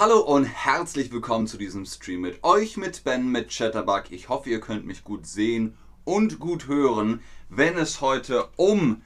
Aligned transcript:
Hallo 0.00 0.20
und 0.20 0.44
herzlich 0.44 1.12
willkommen 1.12 1.46
zu 1.46 1.58
diesem 1.58 1.84
Stream 1.84 2.22
mit 2.22 2.42
euch, 2.42 2.78
mit 2.78 3.04
Ben, 3.04 3.30
mit 3.30 3.50
Chatterbug. 3.50 4.04
Ich 4.08 4.30
hoffe, 4.30 4.48
ihr 4.48 4.58
könnt 4.58 4.86
mich 4.86 5.04
gut 5.04 5.26
sehen 5.26 5.76
und 6.04 6.38
gut 6.38 6.68
hören, 6.68 7.20
wenn 7.50 7.76
es 7.76 8.00
heute 8.00 8.48
um 8.56 9.02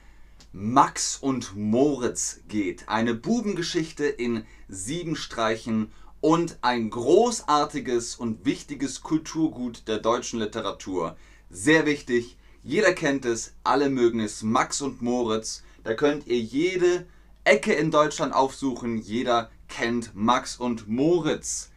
Max 0.53 1.17
und 1.17 1.53
Moritz 1.57 2.39
geht. 2.47 2.87
Eine 2.87 3.13
Bubengeschichte 3.13 4.05
in 4.05 4.45
sieben 4.69 5.17
Streichen 5.17 5.91
und 6.21 6.59
ein 6.61 6.89
großartiges 6.89 8.15
und 8.15 8.45
wichtiges 8.45 9.01
Kulturgut 9.01 9.89
der 9.89 9.97
deutschen 9.97 10.39
Literatur. 10.39 11.17
Sehr 11.49 11.85
wichtig, 11.85 12.37
jeder 12.63 12.93
kennt 12.93 13.25
es, 13.25 13.53
alle 13.65 13.89
mögen 13.89 14.21
es. 14.21 14.43
Max 14.43 14.81
und 14.81 15.01
Moritz, 15.01 15.61
da 15.83 15.93
könnt 15.93 16.25
ihr 16.27 16.39
jede 16.39 17.05
Ecke 17.43 17.73
in 17.73 17.91
Deutschland 17.91 18.33
aufsuchen, 18.33 18.97
jeder 18.97 19.51
kennt 19.67 20.15
Max 20.15 20.57
und 20.57 20.87
Moritz. 20.87 21.71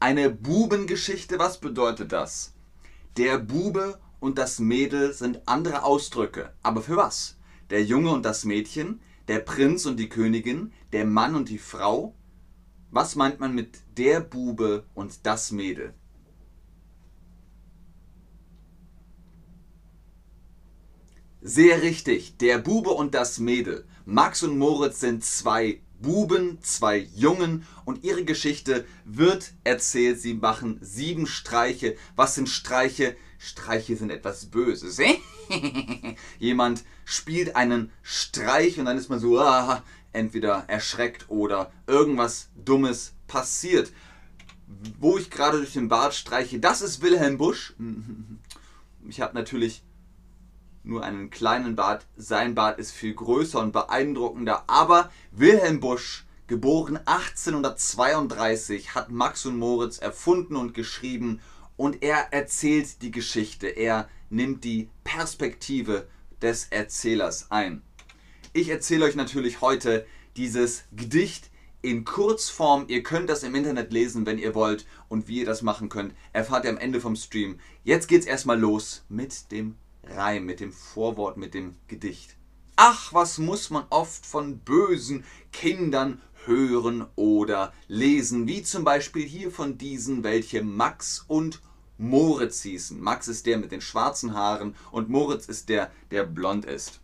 Eine 0.00 0.30
Bubengeschichte, 0.30 1.38
was 1.38 1.60
bedeutet 1.60 2.12
das? 2.12 2.54
Der 3.16 3.38
Bube 3.38 4.00
und 4.20 4.38
das 4.38 4.58
Mädel 4.58 5.12
sind 5.12 5.42
andere 5.46 5.84
Ausdrücke. 5.84 6.52
Aber 6.62 6.82
für 6.82 6.96
was? 6.96 7.36
Der 7.70 7.84
Junge 7.84 8.10
und 8.10 8.24
das 8.24 8.44
Mädchen, 8.44 9.00
der 9.28 9.40
Prinz 9.40 9.86
und 9.86 9.98
die 9.98 10.08
Königin, 10.08 10.72
der 10.92 11.04
Mann 11.04 11.34
und 11.34 11.48
die 11.48 11.58
Frau. 11.58 12.14
Was 12.90 13.16
meint 13.16 13.40
man 13.40 13.54
mit 13.54 13.80
der 13.96 14.20
Bube 14.20 14.84
und 14.94 15.26
das 15.26 15.52
Mädel? 15.52 15.94
Sehr 21.40 21.82
richtig, 21.82 22.36
der 22.38 22.58
Bube 22.58 22.90
und 22.90 23.14
das 23.14 23.40
Mädel. 23.40 23.84
Max 24.04 24.42
und 24.42 24.58
Moritz 24.58 25.00
sind 25.00 25.24
zwei 25.24 25.80
Buben, 26.02 26.58
zwei 26.62 27.08
Jungen 27.14 27.66
und 27.84 28.04
ihre 28.04 28.24
Geschichte 28.24 28.84
wird 29.04 29.52
erzählt. 29.64 30.20
Sie 30.20 30.34
machen 30.34 30.78
sieben 30.82 31.26
Streiche. 31.26 31.96
Was 32.16 32.34
sind 32.34 32.48
Streiche? 32.48 33.16
Streiche 33.38 33.96
sind 33.96 34.10
etwas 34.10 34.46
Böses. 34.46 35.00
Jemand 36.38 36.84
spielt 37.04 37.56
einen 37.56 37.90
Streich 38.02 38.78
und 38.78 38.84
dann 38.84 38.98
ist 38.98 39.08
man 39.08 39.18
so 39.18 39.40
ah, 39.40 39.82
entweder 40.12 40.64
erschreckt 40.68 41.26
oder 41.28 41.72
irgendwas 41.86 42.50
Dummes 42.54 43.14
passiert. 43.26 43.92
Wo 44.98 45.18
ich 45.18 45.30
gerade 45.30 45.58
durch 45.58 45.72
den 45.72 45.88
Bart 45.88 46.14
streiche, 46.14 46.58
das 46.58 46.82
ist 46.82 47.02
Wilhelm 47.02 47.38
Busch. 47.38 47.74
Ich 49.08 49.20
habe 49.20 49.34
natürlich 49.34 49.82
nur 50.84 51.04
einen 51.04 51.30
kleinen 51.30 51.76
Bart. 51.76 52.06
Sein 52.16 52.54
Bart 52.54 52.78
ist 52.78 52.92
viel 52.92 53.14
größer 53.14 53.60
und 53.60 53.72
beeindruckender. 53.72 54.64
Aber 54.66 55.10
Wilhelm 55.30 55.80
Busch, 55.80 56.24
geboren 56.46 56.98
1832, 57.04 58.94
hat 58.94 59.10
Max 59.10 59.46
und 59.46 59.58
Moritz 59.58 59.98
erfunden 59.98 60.56
und 60.56 60.74
geschrieben. 60.74 61.40
Und 61.76 62.02
er 62.02 62.32
erzählt 62.32 63.02
die 63.02 63.10
Geschichte. 63.10 63.68
Er 63.68 64.08
nimmt 64.30 64.64
die 64.64 64.88
Perspektive 65.04 66.06
des 66.40 66.66
Erzählers 66.70 67.50
ein. 67.50 67.82
Ich 68.52 68.68
erzähle 68.68 69.06
euch 69.06 69.14
natürlich 69.14 69.60
heute 69.60 70.06
dieses 70.36 70.84
Gedicht 70.92 71.50
in 71.80 72.04
Kurzform. 72.04 72.84
Ihr 72.88 73.02
könnt 73.02 73.28
das 73.28 73.42
im 73.42 73.54
Internet 73.54 73.92
lesen, 73.92 74.26
wenn 74.26 74.38
ihr 74.38 74.54
wollt. 74.54 74.86
Und 75.08 75.28
wie 75.28 75.40
ihr 75.40 75.46
das 75.46 75.62
machen 75.62 75.88
könnt, 75.88 76.14
erfahrt 76.32 76.64
ihr 76.64 76.70
am 76.70 76.78
Ende 76.78 77.00
vom 77.00 77.16
Stream. 77.16 77.58
Jetzt 77.84 78.08
geht's 78.08 78.26
erstmal 78.26 78.58
los 78.58 79.04
mit 79.08 79.50
dem 79.50 79.76
Reim, 80.04 80.44
mit 80.44 80.60
dem 80.60 80.72
Vorwort, 80.72 81.36
mit 81.36 81.54
dem 81.54 81.76
Gedicht. 81.88 82.36
Ach, 82.76 83.12
was 83.12 83.38
muss 83.38 83.70
man 83.70 83.84
oft 83.90 84.26
von 84.26 84.58
bösen 84.58 85.24
Kindern 85.52 86.20
hören 86.44 87.06
oder 87.16 87.72
lesen, 87.86 88.46
wie 88.46 88.62
zum 88.62 88.84
Beispiel 88.84 89.26
hier 89.26 89.50
von 89.50 89.78
diesen, 89.78 90.24
welche 90.24 90.62
Max 90.62 91.24
und 91.28 91.60
Moritz 91.98 92.62
hießen. 92.62 93.00
Max 93.00 93.28
ist 93.28 93.46
der 93.46 93.58
mit 93.58 93.70
den 93.70 93.80
schwarzen 93.80 94.34
Haaren 94.34 94.74
und 94.90 95.08
Moritz 95.08 95.46
ist 95.46 95.68
der, 95.68 95.92
der 96.10 96.24
blond 96.24 96.64
ist. 96.64 97.00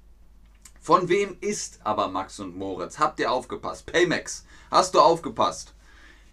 Von 0.80 1.09
wem 1.09 1.36
ist 1.41 1.80
aber 1.84 2.09
Max 2.09 2.41
und 2.41 2.56
Moritz? 2.56 2.98
Habt 2.98 3.20
ihr 3.20 3.30
aufgepasst? 3.30 3.86
Paymax, 3.86 4.44
hast 4.70 4.94
du 4.94 5.00
aufgepasst? 5.00 5.75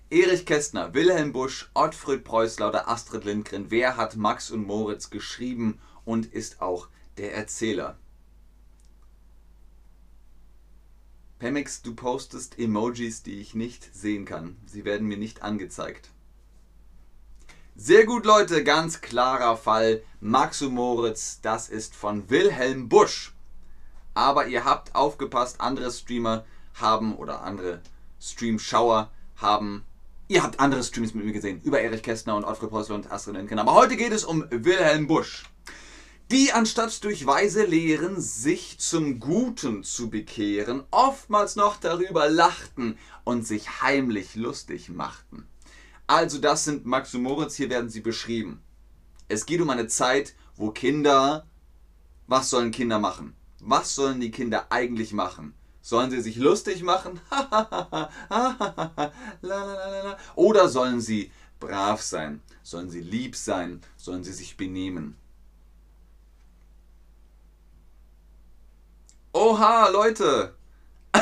Erich 0.09 0.45
Kästner, 0.45 0.93
Wilhelm 0.93 1.33
Busch, 1.33 1.69
Ottfried 1.73 2.23
Preußler 2.23 2.69
oder 2.69 2.87
Astrid 2.87 3.25
Lindgren. 3.25 3.69
Wer 3.69 3.97
hat 3.97 4.15
Max 4.15 4.49
und 4.49 4.65
Moritz 4.65 5.09
geschrieben 5.09 5.79
und 6.05 6.27
ist 6.27 6.61
auch 6.61 6.87
der 7.17 7.35
Erzähler. 7.35 7.97
Pemix, 11.39 11.81
du 11.81 11.93
postest 11.93 12.57
Emojis, 12.57 13.21
die 13.21 13.41
ich 13.41 13.55
nicht 13.55 13.93
sehen 13.93 14.25
kann. 14.25 14.57
Sie 14.65 14.85
werden 14.85 15.07
mir 15.07 15.17
nicht 15.17 15.43
angezeigt. 15.43 16.09
Sehr 17.75 18.05
gut, 18.05 18.25
Leute, 18.25 18.63
ganz 18.63 19.01
klarer 19.01 19.57
Fall. 19.57 20.01
Max 20.21 20.61
und 20.61 20.73
Moritz, 20.73 21.41
das 21.41 21.67
ist 21.67 21.93
von 21.93 22.29
Wilhelm 22.29 22.87
Busch. 22.87 23.35
Aber 24.13 24.47
ihr 24.47 24.63
habt 24.63 24.95
aufgepasst, 24.95 25.59
andere 25.59 25.91
Streamer 25.91 26.45
haben 26.75 27.15
oder 27.15 27.41
andere 27.41 27.81
Streamschauer 28.21 29.11
haben. 29.35 29.83
Ihr 30.29 30.41
habt 30.41 30.61
andere 30.61 30.83
Streams 30.83 31.13
mit 31.13 31.25
mir 31.25 31.33
gesehen, 31.33 31.61
über 31.63 31.81
Erich 31.81 32.01
Kästner 32.01 32.35
und 32.37 32.45
Ottfried 32.45 32.69
Preußler 32.69 32.95
und 32.95 33.11
Astrid 33.11 33.35
Lindgren. 33.35 33.59
Aber 33.59 33.73
heute 33.73 33.97
geht 33.97 34.13
es 34.13 34.23
um 34.23 34.45
Wilhelm 34.49 35.05
Busch 35.05 35.43
die 36.31 36.51
anstatt 36.51 37.03
durch 37.03 37.27
weise 37.27 37.65
Lehren 37.65 38.19
sich 38.19 38.79
zum 38.79 39.19
Guten 39.19 39.83
zu 39.83 40.09
bekehren, 40.09 40.83
oftmals 40.89 41.55
noch 41.55 41.77
darüber 41.77 42.29
lachten 42.29 42.97
und 43.23 43.45
sich 43.45 43.81
heimlich 43.81 44.35
lustig 44.35 44.89
machten. 44.89 45.47
Also 46.07 46.39
das 46.39 46.63
sind 46.63 46.85
Max 46.85 47.13
und 47.13 47.23
Moritz, 47.23 47.55
hier 47.55 47.69
werden 47.69 47.89
sie 47.89 48.01
beschrieben. 48.01 48.61
Es 49.27 49.45
geht 49.45 49.61
um 49.61 49.69
eine 49.69 49.87
Zeit, 49.87 50.33
wo 50.55 50.71
Kinder, 50.71 51.45
was 52.27 52.49
sollen 52.49 52.71
Kinder 52.71 52.99
machen? 52.99 53.35
Was 53.59 53.95
sollen 53.95 54.19
die 54.19 54.31
Kinder 54.31 54.67
eigentlich 54.69 55.13
machen? 55.13 55.53
Sollen 55.81 56.09
sie 56.09 56.21
sich 56.21 56.37
lustig 56.37 56.81
machen? 56.81 57.19
Oder 60.35 60.69
sollen 60.69 61.01
sie 61.01 61.31
brav 61.59 62.01
sein? 62.01 62.41
Sollen 62.63 62.89
sie 62.89 63.01
lieb 63.01 63.35
sein? 63.35 63.81
Sollen 63.95 64.23
sie 64.23 64.33
sich 64.33 64.57
benehmen? 64.57 65.17
Oha, 69.35 69.89
Leute! 69.89 70.55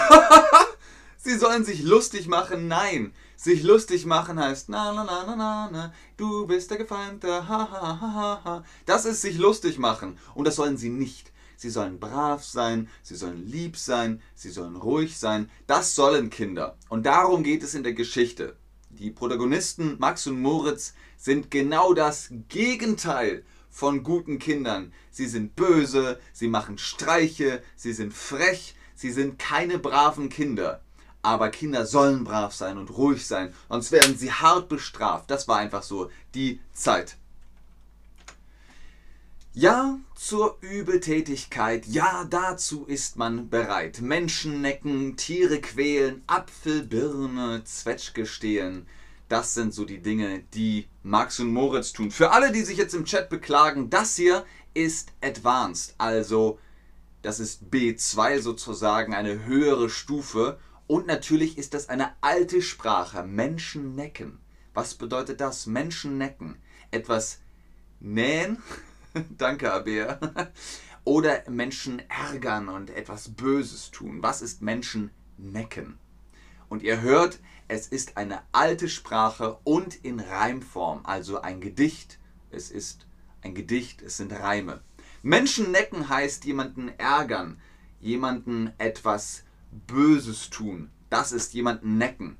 Sie 1.17 1.35
sollen 1.35 1.65
sich 1.65 1.81
lustig 1.81 2.27
machen? 2.27 2.67
Nein. 2.67 3.11
Sich 3.35 3.63
lustig 3.63 4.05
machen 4.05 4.39
heißt 4.39 4.69
na 4.69 4.93
na 4.93 5.03
na 5.03 5.25
na 5.25 5.35
na 5.35 5.69
na, 5.71 5.93
du 6.15 6.45
bist 6.45 6.69
der 6.69 6.77
Gefeinde, 6.77 7.47
ha 7.47 7.71
ha 7.71 7.99
ha 7.99 8.11
ha 8.19 8.41
ha. 8.45 8.63
Das 8.85 9.05
ist 9.05 9.23
sich 9.23 9.39
lustig 9.39 9.79
machen 9.79 10.19
und 10.35 10.45
das 10.45 10.57
sollen 10.57 10.77
sie 10.77 10.91
nicht. 10.91 11.31
Sie 11.57 11.71
sollen 11.71 11.99
brav 11.99 12.43
sein, 12.43 12.87
sie 13.01 13.15
sollen 13.15 13.47
lieb 13.47 13.77
sein, 13.77 14.21
sie 14.35 14.51
sollen 14.51 14.75
ruhig 14.75 15.17
sein. 15.17 15.49
Das 15.65 15.95
sollen 15.95 16.29
Kinder. 16.29 16.77
Und 16.89 17.07
darum 17.07 17.41
geht 17.41 17.63
es 17.63 17.73
in 17.73 17.81
der 17.81 17.93
Geschichte. 17.93 18.55
Die 18.91 19.09
Protagonisten 19.09 19.97
Max 19.97 20.27
und 20.27 20.39
Moritz 20.39 20.93
sind 21.17 21.49
genau 21.49 21.95
das 21.95 22.29
Gegenteil 22.47 23.43
von 23.73 24.03
guten 24.03 24.37
Kindern. 24.37 24.93
Sie 25.09 25.25
sind 25.25 25.55
böse, 25.55 26.19
sie 26.31 26.47
machen 26.47 26.77
Streiche, 26.77 27.63
sie 27.75 27.91
sind 27.91 28.13
frech, 28.13 28.75
sie 28.93 29.11
sind 29.11 29.39
keine 29.39 29.79
braven 29.79 30.29
Kinder. 30.29 30.81
Aber 31.23 31.49
Kinder 31.49 31.85
sollen 31.85 32.23
brav 32.23 32.53
sein 32.53 32.77
und 32.77 32.91
ruhig 32.91 33.25
sein, 33.25 33.53
sonst 33.69 33.91
werden 33.91 34.15
sie 34.15 34.31
hart 34.31 34.69
bestraft. 34.69 35.31
Das 35.31 35.47
war 35.47 35.57
einfach 35.57 35.81
so 35.81 36.11
die 36.35 36.59
Zeit. 36.73 37.17
Ja 39.55 39.99
zur 40.15 40.57
Übeltätigkeit, 40.61 41.85
ja 41.87 42.25
dazu 42.29 42.85
ist 42.85 43.17
man 43.17 43.49
bereit. 43.49 44.01
Menschen 44.01 44.61
necken, 44.61 45.15
Tiere 45.15 45.61
quälen, 45.61 46.23
Apfel, 46.27 46.83
Birne, 46.83 47.63
Zwetschge 47.63 48.25
stehlen. 48.25 48.87
Das 49.33 49.55
sind 49.55 49.73
so 49.73 49.83
die 49.83 49.99
Dinge, 49.99 50.43
die 50.53 50.87
Max 51.01 51.39
und 51.39 51.51
Moritz 51.51 51.91
tun. 51.91 52.11
Für 52.11 52.33
alle, 52.33 52.51
die 52.51 52.61
sich 52.61 52.77
jetzt 52.77 52.93
im 52.93 53.03
Chat 53.03 53.29
beklagen, 53.29 53.89
das 53.89 54.15
hier 54.15 54.45
ist 54.75 55.11
Advanced, 55.21 55.95
also 55.97 56.59
das 57.23 57.39
ist 57.39 57.63
B2 57.71 58.41
sozusagen, 58.41 59.15
eine 59.15 59.43
höhere 59.45 59.89
Stufe. 59.89 60.59
Und 60.85 61.07
natürlich 61.07 61.57
ist 61.57 61.73
das 61.73 61.89
eine 61.89 62.11
alte 62.21 62.61
Sprache, 62.61 63.23
Menschen 63.23 63.95
necken. 63.95 64.37
Was 64.75 64.93
bedeutet 64.93 65.41
das? 65.41 65.65
Menschen 65.65 66.19
necken. 66.19 66.59
Etwas 66.91 67.39
nähen, 67.99 68.61
danke 69.35 69.73
Abea, 69.73 70.19
oder 71.05 71.41
Menschen 71.49 72.03
ärgern 72.07 72.69
und 72.69 72.91
etwas 72.91 73.29
Böses 73.29 73.89
tun. 73.89 74.21
Was 74.21 74.43
ist 74.43 74.61
Menschen 74.61 75.09
necken? 75.39 75.97
Und 76.69 76.83
ihr 76.83 77.01
hört, 77.01 77.39
es 77.67 77.87
ist 77.87 78.17
eine 78.17 78.41
alte 78.51 78.89
Sprache 78.89 79.57
und 79.63 79.95
in 80.03 80.19
Reimform, 80.19 81.01
also 81.03 81.41
ein 81.41 81.61
Gedicht. 81.61 82.19
Es 82.51 82.71
ist 82.71 83.05
ein 83.41 83.55
Gedicht, 83.55 84.01
es 84.01 84.17
sind 84.17 84.31
Reime. 84.33 84.81
Menschen 85.21 85.71
necken 85.71 86.09
heißt 86.09 86.45
jemanden 86.45 86.89
ärgern, 86.97 87.59
jemanden 87.99 88.71
etwas 88.77 89.43
Böses 89.87 90.49
tun. 90.49 90.89
Das 91.09 91.31
ist 91.31 91.53
jemanden 91.53 91.97
necken. 91.97 92.37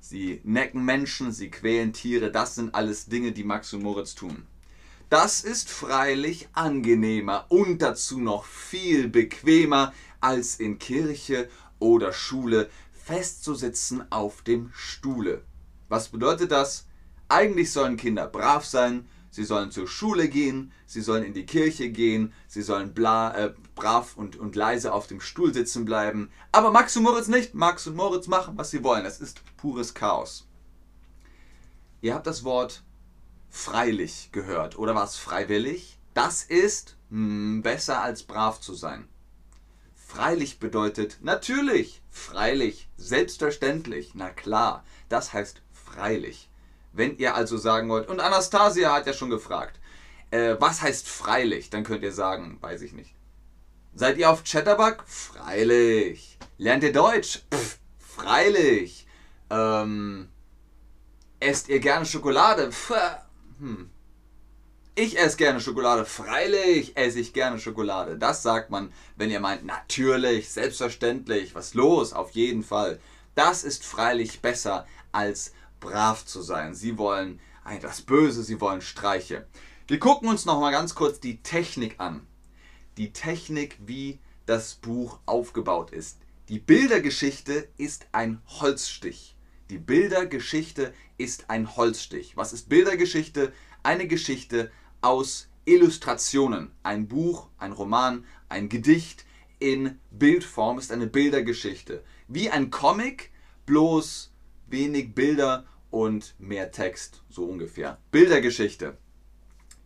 sie 0.00 0.40
necken 0.44 0.84
Menschen, 0.84 1.30
sie 1.30 1.50
quälen 1.50 1.92
Tiere, 1.92 2.30
das 2.30 2.54
sind 2.54 2.74
alles 2.74 3.06
Dinge, 3.06 3.32
die 3.32 3.44
Max 3.44 3.72
und 3.74 3.82
Moritz 3.82 4.14
tun. 4.14 4.46
Das 5.10 5.42
ist 5.42 5.68
freilich 5.70 6.48
angenehmer 6.52 7.46
und 7.48 7.82
dazu 7.82 8.20
noch 8.20 8.44
viel 8.44 9.08
bequemer, 9.08 9.92
als 10.20 10.56
in 10.56 10.78
Kirche 10.78 11.48
oder 11.78 12.12
Schule 12.12 12.70
festzusitzen 13.10 14.04
auf 14.12 14.42
dem 14.42 14.70
Stuhle. 14.72 15.42
Was 15.88 16.10
bedeutet 16.10 16.52
das? 16.52 16.86
Eigentlich 17.28 17.72
sollen 17.72 17.96
Kinder 17.96 18.28
brav 18.28 18.64
sein, 18.64 19.08
sie 19.32 19.42
sollen 19.42 19.72
zur 19.72 19.88
Schule 19.88 20.28
gehen, 20.28 20.70
sie 20.86 21.00
sollen 21.00 21.24
in 21.24 21.34
die 21.34 21.44
Kirche 21.44 21.90
gehen, 21.90 22.32
sie 22.46 22.62
sollen 22.62 22.94
bla, 22.94 23.36
äh, 23.36 23.52
brav 23.74 24.16
und, 24.16 24.36
und 24.36 24.54
leise 24.54 24.92
auf 24.92 25.08
dem 25.08 25.20
Stuhl 25.20 25.52
sitzen 25.52 25.84
bleiben. 25.84 26.30
Aber 26.52 26.70
Max 26.70 26.96
und 26.96 27.02
Moritz 27.02 27.26
nicht. 27.26 27.52
Max 27.52 27.88
und 27.88 27.96
Moritz 27.96 28.28
machen, 28.28 28.56
was 28.56 28.70
sie 28.70 28.84
wollen. 28.84 29.02
Das 29.02 29.20
ist 29.20 29.40
pures 29.56 29.92
Chaos. 29.92 30.46
Ihr 32.02 32.14
habt 32.14 32.28
das 32.28 32.44
Wort 32.44 32.84
freilich 33.48 34.28
gehört. 34.30 34.78
Oder 34.78 34.94
war 34.94 35.04
es 35.04 35.16
freiwillig? 35.16 35.98
Das 36.14 36.44
ist 36.44 36.96
mh, 37.08 37.18
hm, 37.18 37.62
besser 37.62 38.02
als 38.02 38.22
brav 38.22 38.60
zu 38.60 38.74
sein. 38.74 39.08
Freilich 39.96 40.60
bedeutet 40.60 41.18
natürlich, 41.22 41.99
freilich, 42.10 42.88
selbstverständlich, 42.96 44.12
na 44.14 44.30
klar, 44.30 44.84
das 45.08 45.32
heißt 45.32 45.62
freilich. 45.72 46.50
Wenn 46.92 47.16
ihr 47.18 47.34
also 47.34 47.56
sagen 47.56 47.88
wollt, 47.88 48.08
und 48.08 48.20
Anastasia 48.20 48.92
hat 48.92 49.06
ja 49.06 49.12
schon 49.12 49.30
gefragt, 49.30 49.80
äh, 50.30 50.56
was 50.58 50.82
heißt 50.82 51.08
freilich? 51.08 51.70
Dann 51.70 51.84
könnt 51.84 52.02
ihr 52.02 52.12
sagen, 52.12 52.58
weiß 52.60 52.82
ich 52.82 52.92
nicht. 52.92 53.14
Seid 53.94 54.18
ihr 54.18 54.30
auf 54.30 54.44
Chatterbug? 54.44 55.04
Freilich. 55.06 56.38
Lernt 56.58 56.84
ihr 56.84 56.92
Deutsch? 56.92 57.42
Pff, 57.52 57.78
freilich. 57.98 59.06
Ähm, 59.50 60.28
esst 61.40 61.68
ihr 61.68 61.80
gerne 61.80 62.06
Schokolade? 62.06 62.70
Pff, 62.70 62.92
hm. 63.58 63.90
Ich 65.02 65.18
esse 65.18 65.38
gerne 65.38 65.62
Schokolade. 65.62 66.04
Freilich 66.04 66.94
esse 66.94 67.20
ich 67.20 67.32
gerne 67.32 67.58
Schokolade. 67.58 68.18
Das 68.18 68.42
sagt 68.42 68.68
man, 68.68 68.92
wenn 69.16 69.30
ihr 69.30 69.40
meint, 69.40 69.64
natürlich, 69.64 70.50
selbstverständlich, 70.50 71.54
was 71.54 71.72
los, 71.72 72.12
auf 72.12 72.32
jeden 72.32 72.62
Fall. 72.62 73.00
Das 73.34 73.64
ist 73.64 73.82
freilich 73.82 74.42
besser 74.42 74.86
als 75.10 75.54
brav 75.80 76.26
zu 76.26 76.42
sein. 76.42 76.74
Sie 76.74 76.98
wollen 76.98 77.40
etwas 77.64 78.02
Böse, 78.02 78.42
sie 78.42 78.60
wollen 78.60 78.82
Streiche. 78.82 79.46
Wir 79.88 79.98
gucken 79.98 80.28
uns 80.28 80.44
noch 80.44 80.60
mal 80.60 80.70
ganz 80.70 80.94
kurz 80.94 81.18
die 81.18 81.42
Technik 81.42 81.94
an. 81.96 82.26
Die 82.98 83.14
Technik, 83.14 83.78
wie 83.80 84.18
das 84.44 84.74
Buch 84.74 85.18
aufgebaut 85.24 85.92
ist. 85.92 86.18
Die 86.50 86.58
Bildergeschichte 86.58 87.70
ist 87.78 88.06
ein 88.12 88.42
Holzstich. 88.60 89.34
Die 89.70 89.78
Bildergeschichte 89.78 90.92
ist 91.16 91.48
ein 91.48 91.74
Holzstich. 91.74 92.36
Was 92.36 92.52
ist 92.52 92.68
Bildergeschichte? 92.68 93.54
Eine 93.82 94.06
Geschichte 94.06 94.70
aus 95.00 95.48
Illustrationen. 95.64 96.72
Ein 96.82 97.08
Buch, 97.08 97.48
ein 97.58 97.72
Roman, 97.72 98.24
ein 98.48 98.68
Gedicht 98.68 99.24
in 99.58 99.98
Bildform 100.10 100.78
ist 100.78 100.90
eine 100.90 101.06
Bildergeschichte. 101.06 102.02
Wie 102.28 102.50
ein 102.50 102.70
Comic, 102.70 103.30
bloß 103.66 104.32
wenig 104.66 105.14
Bilder 105.14 105.66
und 105.90 106.34
mehr 106.38 106.72
Text, 106.72 107.22
so 107.28 107.44
ungefähr. 107.44 107.98
Bildergeschichte. 108.10 108.96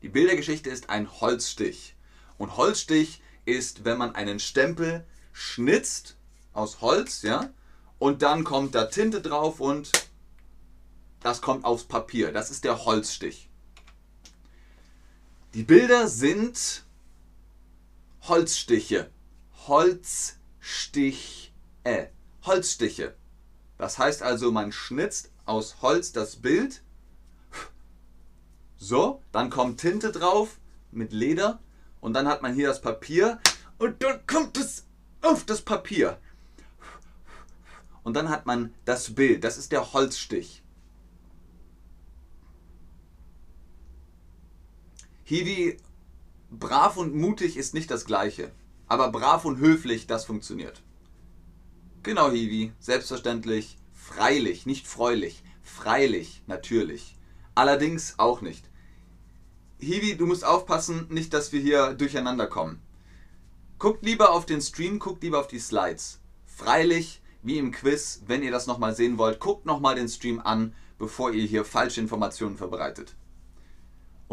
Die 0.02 0.08
Bildergeschichte 0.08 0.70
ist 0.70 0.90
ein 0.90 1.20
Holzstich. 1.20 1.96
Und 2.38 2.56
Holzstich 2.56 3.22
ist, 3.44 3.84
wenn 3.84 3.98
man 3.98 4.14
einen 4.14 4.38
Stempel 4.38 5.06
schnitzt 5.32 6.16
aus 6.52 6.80
Holz, 6.80 7.22
ja, 7.22 7.50
und 7.98 8.22
dann 8.22 8.44
kommt 8.44 8.74
da 8.74 8.84
Tinte 8.84 9.20
drauf 9.22 9.60
und 9.60 9.90
das 11.20 11.40
kommt 11.40 11.64
aufs 11.64 11.84
Papier. 11.84 12.32
Das 12.32 12.50
ist 12.50 12.64
der 12.64 12.84
Holzstich. 12.84 13.48
Die 15.54 15.62
Bilder 15.62 16.08
sind 16.08 16.84
Holzstiche. 18.22 19.08
Holzstiche. 19.68 21.52
Holzstiche. 22.42 23.14
Das 23.78 23.96
heißt 23.96 24.24
also, 24.24 24.50
man 24.50 24.72
schnitzt 24.72 25.30
aus 25.44 25.80
Holz 25.80 26.10
das 26.10 26.34
Bild. 26.34 26.82
So, 28.76 29.22
dann 29.30 29.48
kommt 29.48 29.80
Tinte 29.80 30.10
drauf 30.10 30.58
mit 30.90 31.12
Leder 31.12 31.60
und 32.00 32.14
dann 32.14 32.26
hat 32.26 32.42
man 32.42 32.52
hier 32.52 32.66
das 32.66 32.80
Papier 32.80 33.38
und 33.78 34.02
dann 34.02 34.26
kommt 34.26 34.58
es 34.58 34.86
auf 35.22 35.44
das 35.44 35.62
Papier. 35.62 36.18
Und 38.02 38.14
dann 38.14 38.28
hat 38.28 38.44
man 38.44 38.74
das 38.84 39.14
Bild, 39.14 39.44
das 39.44 39.56
ist 39.56 39.70
der 39.70 39.92
Holzstich. 39.92 40.63
Hiwi, 45.26 45.78
brav 46.50 46.98
und 46.98 47.14
mutig 47.14 47.56
ist 47.56 47.72
nicht 47.72 47.90
das 47.90 48.04
gleiche. 48.04 48.52
Aber 48.86 49.10
brav 49.10 49.46
und 49.46 49.58
höflich, 49.58 50.06
das 50.06 50.26
funktioniert. 50.26 50.82
Genau, 52.02 52.30
Hiwi, 52.30 52.72
selbstverständlich, 52.78 53.78
freilich, 53.94 54.66
nicht 54.66 54.86
freulich, 54.86 55.42
freilich, 55.62 56.42
natürlich. 56.46 57.16
Allerdings 57.54 58.18
auch 58.18 58.42
nicht. 58.42 58.68
Hiwi, 59.78 60.16
du 60.16 60.26
musst 60.26 60.44
aufpassen, 60.44 61.06
nicht, 61.08 61.32
dass 61.32 61.52
wir 61.52 61.60
hier 61.60 61.94
durcheinander 61.94 62.46
kommen. 62.46 62.82
Guckt 63.78 64.04
lieber 64.04 64.30
auf 64.30 64.44
den 64.44 64.60
Stream, 64.60 64.98
guckt 64.98 65.22
lieber 65.22 65.40
auf 65.40 65.48
die 65.48 65.58
Slides. 65.58 66.20
Freilich, 66.44 67.22
wie 67.42 67.56
im 67.56 67.72
Quiz, 67.72 68.22
wenn 68.26 68.42
ihr 68.42 68.52
das 68.52 68.66
nochmal 68.66 68.94
sehen 68.94 69.16
wollt, 69.16 69.40
guckt 69.40 69.64
nochmal 69.64 69.94
den 69.94 70.08
Stream 70.08 70.40
an, 70.40 70.74
bevor 70.98 71.32
ihr 71.32 71.46
hier 71.46 71.64
falsche 71.64 72.02
Informationen 72.02 72.58
verbreitet. 72.58 73.14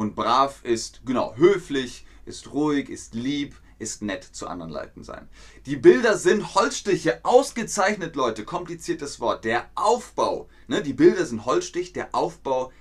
Und 0.02 0.16
brav 0.16 0.62
ist, 0.64 1.02
genau, 1.06 1.36
höflich, 1.36 2.08
ist 2.26 2.54
ruhig, 2.54 2.90
ist 2.90 3.14
lieb, 3.14 3.56
ist 3.78 4.02
nett 4.02 4.24
zu 4.24 4.48
anderen 4.48 4.72
Leuten 4.72 5.04
sein. 5.04 5.30
Die 5.68 5.76
Bilder 5.76 6.18
sind 6.18 6.56
Holzstiche, 6.56 7.24
ausgezeichnet, 7.24 8.16
Leute, 8.16 8.44
kompliziertes 8.44 9.20
Wort. 9.20 9.46
Der 9.46 9.70
Aufbau, 9.76 10.50
ne, 10.68 10.82
die 10.82 10.94
Bilder 10.94 11.24
sind 11.28 11.46
Holzstich, 11.46 11.94
der 11.94 12.16
Aufbau 12.16 12.72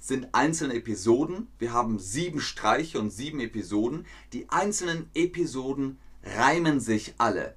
sind 0.00 0.34
einzelne 0.34 0.74
Episoden. 0.74 1.46
Wir 1.60 1.72
haben 1.72 2.00
sieben 2.00 2.40
Streiche 2.40 2.98
und 2.98 3.10
sieben 3.10 3.38
Episoden. 3.38 4.04
Die 4.32 4.48
einzelnen 4.48 5.08
Episoden 5.14 5.96
reimen 6.24 6.80
sich 6.80 7.14
alle. 7.18 7.54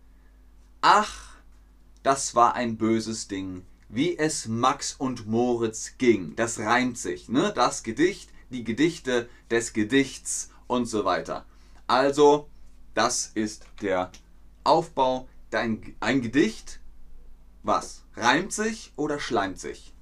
Ach, 0.81 1.38
das 2.04 2.36
war 2.36 2.54
ein 2.54 2.77
böses 2.77 3.27
Ding, 3.27 3.63
wie 3.89 4.16
es 4.16 4.48
Max 4.48 4.94
und 4.95 5.26
Moritz 5.26 5.94
ging. 5.97 6.35
Das 6.35 6.59
reimt 6.59 6.99
sich, 6.99 7.30
ne? 7.30 7.52
Das 7.56 7.81
Gedicht, 7.81 8.30
die 8.50 8.64
Gedichte 8.64 9.30
des 9.50 9.74
Gedichts 9.74 10.52
und 10.68 10.86
so 10.86 11.06
weiter. 11.06 11.46
Also, 11.88 12.50
das 12.94 13.32
ist 13.34 13.66
der 13.82 14.12
Aufbau. 14.64 15.28
Dein, 15.50 15.96
ein 16.00 16.22
Gedicht, 16.22 16.80
was? 17.64 18.04
Reimt 18.16 18.54
sich 18.54 18.94
oder 18.96 19.20
schleimt 19.20 19.60
sich? 19.60 19.94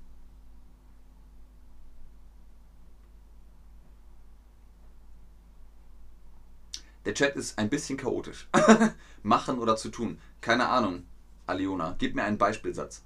Der 7.06 7.14
Chat 7.14 7.38
ist 7.38 7.58
ein 7.58 7.70
bisschen 7.70 7.98
chaotisch. 7.98 8.50
Machen 9.24 9.60
oder 9.60 9.78
zu 9.78 9.88
tun? 9.88 10.20
Keine 10.42 10.68
Ahnung. 10.68 11.06
Aliona, 11.46 11.96
gib 11.98 12.16
mir 12.16 12.26
einen 12.26 12.38
Beispielsatz. 12.38 13.02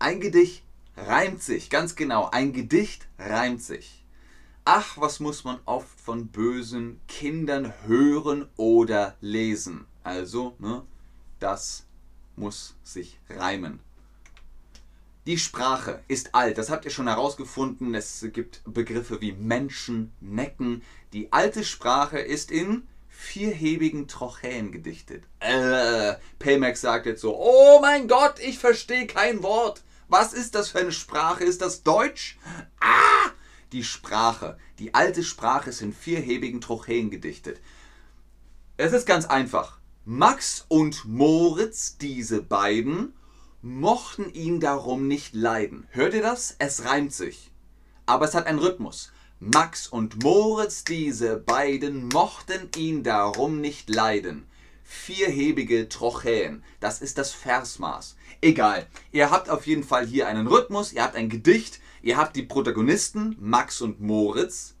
Ein 0.00 0.18
Gedicht 0.18 0.64
reimt 0.96 1.42
sich, 1.42 1.70
ganz 1.70 1.96
genau. 1.96 2.28
Ein 2.30 2.52
Gedicht 2.52 3.08
reimt 3.18 3.62
sich. 3.62 4.04
Ach, 4.64 4.98
was 4.98 5.20
muss 5.20 5.44
man 5.44 5.58
oft 5.64 6.00
von 6.00 6.28
bösen 6.28 7.00
Kindern 7.08 7.72
hören 7.86 8.48
oder 8.56 9.16
lesen. 9.20 9.86
Also, 10.04 10.54
ne, 10.58 10.82
das 11.38 11.86
muss 12.36 12.76
sich 12.82 13.18
reimen. 13.28 13.80
Die 15.26 15.38
Sprache 15.38 16.02
ist 16.08 16.34
alt, 16.34 16.56
das 16.58 16.70
habt 16.70 16.84
ihr 16.84 16.90
schon 16.90 17.08
herausgefunden. 17.08 17.94
Es 17.94 18.26
gibt 18.32 18.62
Begriffe 18.64 19.20
wie 19.20 19.32
Menschen, 19.32 20.12
Necken. 20.20 20.82
Die 21.12 21.32
alte 21.32 21.62
Sprache 21.64 22.18
ist 22.18 22.50
in 22.50 22.86
vierhebigen 23.08 24.08
Trochäen 24.08 24.72
gedichtet. 24.72 25.24
Äh, 25.40 26.14
Paymax 26.38 26.80
sagt 26.80 27.06
jetzt 27.06 27.20
so, 27.20 27.36
oh 27.36 27.78
mein 27.80 28.08
Gott, 28.08 28.40
ich 28.40 28.58
verstehe 28.58 29.06
kein 29.06 29.42
Wort. 29.42 29.82
Was 30.10 30.32
ist 30.32 30.56
das 30.56 30.70
für 30.70 30.80
eine 30.80 30.90
Sprache? 30.90 31.44
Ist 31.44 31.62
das 31.62 31.84
Deutsch? 31.84 32.36
Ah! 32.80 33.30
Die 33.70 33.84
Sprache, 33.84 34.58
die 34.80 34.92
alte 34.92 35.22
Sprache 35.22 35.70
ist 35.70 35.82
in 35.82 35.92
vierhebigen 35.92 36.60
Trochäen 36.60 37.10
gedichtet. 37.10 37.60
Es 38.76 38.92
ist 38.92 39.06
ganz 39.06 39.26
einfach. 39.26 39.78
Max 40.04 40.64
und 40.66 41.04
Moritz, 41.04 41.96
diese 41.96 42.42
beiden, 42.42 43.14
mochten 43.62 44.28
ihn 44.34 44.58
darum 44.58 45.06
nicht 45.06 45.32
leiden. 45.36 45.86
Hört 45.90 46.14
ihr 46.14 46.22
das? 46.22 46.56
Es 46.58 46.84
reimt 46.84 47.12
sich. 47.12 47.52
Aber 48.04 48.24
es 48.24 48.34
hat 48.34 48.46
einen 48.46 48.58
Rhythmus. 48.58 49.12
Max 49.38 49.86
und 49.86 50.24
Moritz, 50.24 50.82
diese 50.82 51.36
beiden, 51.36 52.08
mochten 52.08 52.68
ihn 52.76 53.04
darum 53.04 53.60
nicht 53.60 53.88
leiden. 53.88 54.49
Vierhebige 54.90 55.88
Trochäen. 55.88 56.64
Das 56.80 57.00
ist 57.00 57.16
das 57.16 57.30
Versmaß. 57.30 58.16
Egal. 58.40 58.88
Ihr 59.12 59.30
habt 59.30 59.48
auf 59.48 59.64
jeden 59.68 59.84
Fall 59.84 60.04
hier 60.04 60.26
einen 60.26 60.48
Rhythmus, 60.48 60.92
ihr 60.92 61.04
habt 61.04 61.14
ein 61.14 61.28
Gedicht, 61.28 61.80
ihr 62.02 62.16
habt 62.16 62.34
die 62.34 62.42
Protagonisten, 62.42 63.36
Max 63.38 63.80
und 63.80 64.00
Moritz. 64.00 64.74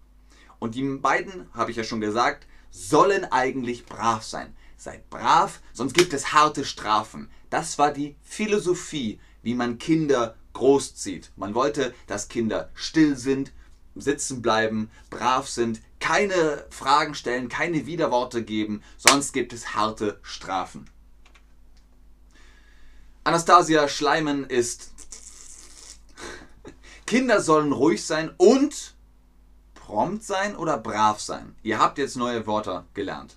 Und 0.58 0.74
die 0.74 0.82
beiden, 0.82 1.48
habe 1.54 1.70
ich 1.70 1.76
ja 1.76 1.84
schon 1.84 2.00
gesagt, 2.00 2.48
sollen 2.72 3.24
eigentlich 3.24 3.86
brav 3.86 4.24
sein. 4.24 4.52
Seid 4.76 5.08
brav, 5.10 5.60
sonst 5.72 5.94
gibt 5.94 6.12
es 6.12 6.32
harte 6.32 6.64
Strafen. 6.64 7.30
Das 7.48 7.78
war 7.78 7.92
die 7.92 8.16
Philosophie, 8.20 9.20
wie 9.42 9.54
man 9.54 9.78
Kinder 9.78 10.34
großzieht. 10.54 11.30
Man 11.36 11.54
wollte, 11.54 11.94
dass 12.08 12.28
Kinder 12.28 12.70
still 12.74 13.16
sind, 13.16 13.52
sitzen 13.94 14.42
bleiben, 14.42 14.90
brav 15.08 15.48
sind, 15.48 15.80
keine 16.00 16.64
Fragen 16.70 17.14
stellen, 17.14 17.48
keine 17.48 17.86
Widerworte 17.86 18.42
geben, 18.42 18.82
sonst 18.96 19.32
gibt 19.32 19.52
es 19.52 19.74
harte 19.74 20.18
Strafen. 20.22 20.90
Anastasia 23.22 23.86
Schleimen 23.86 24.44
ist 24.44 24.92
Kinder 27.06 27.40
sollen 27.40 27.72
ruhig 27.72 28.04
sein 28.04 28.34
und 28.38 28.94
prompt 29.74 30.24
sein 30.24 30.56
oder 30.56 30.78
brav 30.78 31.20
sein. 31.20 31.54
Ihr 31.62 31.78
habt 31.78 31.98
jetzt 31.98 32.16
neue 32.16 32.46
Wörter 32.46 32.86
gelernt. 32.94 33.36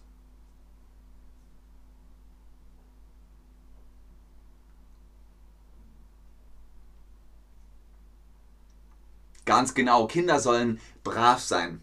Ganz 9.45 9.73
genau, 9.73 10.07
Kinder 10.07 10.39
sollen 10.39 10.79
brav 11.03 11.41
sein. 11.41 11.81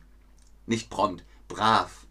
Nicht 0.70 0.88
prompt, 0.88 1.24
brav. 1.48 2.06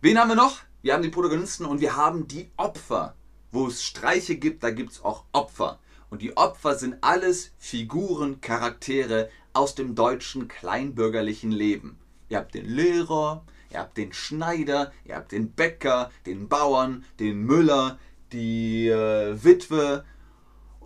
Wen 0.00 0.18
haben 0.18 0.30
wir 0.30 0.36
noch? 0.36 0.60
Wir 0.80 0.94
haben 0.94 1.02
die 1.02 1.10
Protagonisten 1.10 1.66
und 1.66 1.82
wir 1.82 1.96
haben 1.96 2.26
die 2.26 2.50
Opfer. 2.56 3.14
Wo 3.50 3.66
es 3.66 3.84
Streiche 3.84 4.36
gibt, 4.36 4.62
da 4.62 4.70
gibt 4.70 4.92
es 4.92 5.04
auch 5.04 5.26
Opfer. 5.32 5.78
Und 6.08 6.22
die 6.22 6.34
Opfer 6.38 6.76
sind 6.76 6.96
alles 7.02 7.52
Figuren, 7.58 8.40
Charaktere 8.40 9.28
aus 9.52 9.74
dem 9.74 9.94
deutschen 9.94 10.48
kleinbürgerlichen 10.48 11.52
Leben. 11.52 11.98
Ihr 12.30 12.38
habt 12.38 12.54
den 12.54 12.64
Lehrer, 12.64 13.44
ihr 13.70 13.80
habt 13.80 13.98
den 13.98 14.14
Schneider, 14.14 14.90
ihr 15.04 15.16
habt 15.16 15.32
den 15.32 15.52
Bäcker, 15.52 16.10
den 16.24 16.48
Bauern, 16.48 17.04
den 17.20 17.42
Müller, 17.42 17.98
die 18.32 18.88
äh, 18.88 19.44
Witwe 19.44 20.06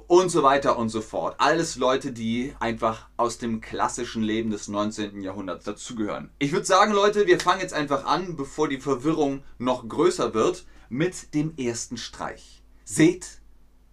und 0.09 0.31
so 0.31 0.43
weiter 0.43 0.79
und 0.79 0.89
so 0.89 1.01
fort. 1.01 1.37
Alles 1.39 1.77
Leute, 1.77 2.13
die 2.13 2.55
einfach 2.61 3.09
aus 3.17 3.39
dem 3.39 3.61
klassischen 3.61 4.23
Leben 4.23 4.51
des 4.51 4.69
19. 4.69 5.21
Jahrhunderts 5.21 5.65
dazugehören. 5.65 6.31
Ich 6.39 6.53
würde 6.53 6.67
sagen, 6.67 6.93
Leute, 6.93 7.27
wir 7.27 7.41
fangen 7.41 7.61
jetzt 7.61 7.75
einfach 7.75 8.05
an, 8.05 8.37
bevor 8.37 8.69
die 8.69 8.81
Verwirrung 8.81 9.43
noch 9.59 9.89
größer 9.89 10.35
wird, 10.35 10.67
mit 10.89 11.35
dem 11.35 11.57
ersten 11.57 11.97
Streich. 11.97 12.63
Seht, 12.85 13.41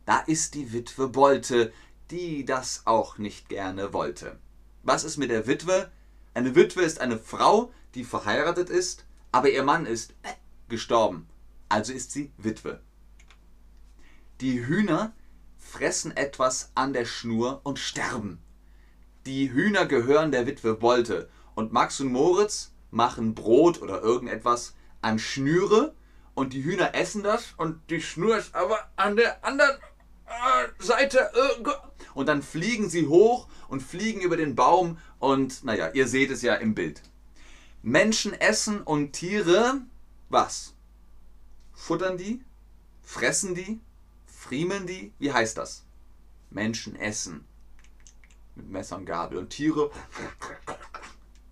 da 0.05 0.19
ist 0.19 0.53
die 0.53 0.73
Witwe 0.73 1.07
Bolte, 1.07 1.73
die 2.11 2.45
das 2.45 2.83
auch 2.85 3.17
nicht 3.17 3.49
gerne 3.49 3.93
wollte. 3.93 4.37
Was 4.83 5.03
ist 5.03 5.17
mit 5.17 5.31
der 5.31 5.47
Witwe? 5.47 5.91
Eine 6.33 6.55
Witwe 6.55 6.81
ist 6.81 7.01
eine 7.01 7.17
Frau, 7.17 7.71
die 7.95 8.03
verheiratet 8.03 8.69
ist, 8.69 9.05
aber 9.31 9.49
ihr 9.49 9.63
Mann 9.63 9.85
ist 9.85 10.11
äh, 10.23 10.33
gestorben. 10.67 11.27
Also 11.69 11.93
ist 11.93 12.11
sie 12.11 12.31
Witwe. 12.37 12.81
Die 14.41 14.65
Hühner 14.65 15.13
fressen 15.63 16.15
etwas 16.15 16.71
an 16.75 16.93
der 16.93 17.05
Schnur 17.05 17.61
und 17.63 17.79
sterben. 17.79 18.39
Die 19.25 19.51
Hühner 19.51 19.85
gehören 19.85 20.31
der 20.31 20.45
Witwe 20.45 20.75
Bolte 20.75 21.29
und 21.55 21.71
Max 21.71 21.99
und 21.99 22.11
Moritz 22.11 22.71
machen 22.91 23.33
Brot 23.33 23.81
oder 23.81 24.01
irgendetwas 24.01 24.75
an 25.01 25.17
Schnüre 25.17 25.95
und 26.35 26.53
die 26.53 26.63
Hühner 26.63 26.93
essen 26.93 27.23
das 27.23 27.53
und 27.57 27.79
die 27.89 28.01
Schnur 28.01 28.37
ist 28.37 28.53
aber 28.53 28.77
an 28.95 29.15
der 29.15 29.43
anderen 29.43 29.77
äh, 30.25 30.83
Seite. 30.83 31.31
Und 32.13 32.27
dann 32.27 32.43
fliegen 32.43 32.89
sie 32.89 33.07
hoch 33.07 33.47
und 33.67 33.81
fliegen 33.81 34.21
über 34.21 34.37
den 34.37 34.55
Baum 34.55 34.97
und 35.19 35.63
naja, 35.63 35.89
ihr 35.93 36.07
seht 36.07 36.31
es 36.31 36.41
ja 36.41 36.55
im 36.55 36.75
Bild. 36.75 37.01
Menschen 37.81 38.33
essen 38.33 38.81
und 38.81 39.13
Tiere, 39.13 39.81
was? 40.29 40.73
Futtern 41.73 42.17
die? 42.17 42.41
Fressen 43.01 43.55
die? 43.55 43.79
Friemeln 44.53 44.85
die? 44.85 45.11
Wie 45.17 45.33
heißt 45.33 45.57
das? 45.57 45.83
Menschen 46.51 46.95
essen. 46.95 47.43
Mit 48.53 48.69
Messer 48.69 48.97
und 48.97 49.07
Gabel. 49.07 49.39
Und 49.39 49.49
Tiere, 49.49 49.89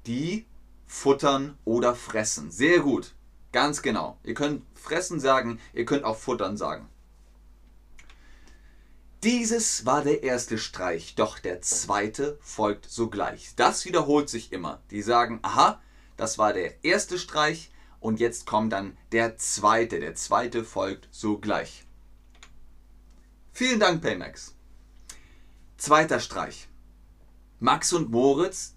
die 0.06 0.46
futtern 0.86 1.58
oder 1.66 1.96
fressen. 1.96 2.52
Sehr 2.52 2.82
gut. 2.82 3.16
Ganz 3.54 3.82
genau. 3.82 4.20
Ihr 4.22 4.36
könnt 4.36 4.64
fressen 4.78 5.20
sagen, 5.20 5.60
ihr 5.74 5.86
könnt 5.86 6.04
auch 6.04 6.16
futtern 6.16 6.58
sagen. 6.58 6.90
Dieses 9.24 9.84
war 9.88 10.04
der 10.04 10.22
erste 10.22 10.60
Streich, 10.60 11.16
doch 11.16 11.40
der 11.40 11.60
zweite 11.62 12.38
folgt 12.44 12.88
sogleich. 12.88 13.54
Das 13.56 13.84
wiederholt 13.86 14.30
sich 14.30 14.54
immer. 14.54 14.80
Die 14.92 15.02
sagen, 15.02 15.40
aha, 15.42 15.82
das 16.18 16.38
war 16.38 16.54
der 16.54 16.86
erste 16.86 17.18
Streich 17.18 17.72
und 18.00 18.20
jetzt 18.20 18.46
kommt 18.46 18.72
dann 18.72 18.96
der 19.12 19.38
zweite. 19.38 20.00
Der 20.00 20.14
zweite 20.14 20.64
folgt 20.64 21.08
sogleich. 21.10 21.88
Vielen 23.54 23.82
Dank, 23.82 24.02
Paymax. 24.02 24.56
Zweiter 25.78 26.20
Streich. 26.20 26.70
Max 27.60 27.92
und 27.92 28.10
Moritz 28.10 28.76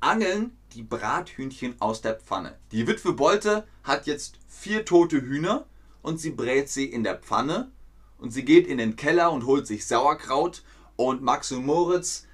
angeln 0.00 0.56
die 0.72 0.82
Brathühnchen 0.82 1.80
aus 1.80 2.00
der 2.00 2.14
Pfanne. 2.14 2.58
Die 2.72 2.86
Witwe 2.86 3.12
Bolte 3.12 3.68
hat 3.84 4.06
jetzt 4.06 4.38
vier 4.48 4.86
tote 4.86 5.20
Hühner 5.20 5.66
und 6.00 6.18
sie 6.18 6.30
brät 6.30 6.70
sie 6.70 6.86
in 6.86 7.04
der 7.04 7.18
Pfanne 7.18 7.70
und 8.18 8.30
sie 8.30 8.44
geht 8.46 8.66
in 8.66 8.78
den 8.78 8.96
Keller 8.96 9.30
und 9.30 9.44
holt 9.44 9.66
sich 9.66 9.86
Sauerkraut 9.86 10.64
und 10.96 11.22
Max 11.22 11.52
und 11.52 11.66
Moritz 11.66 12.26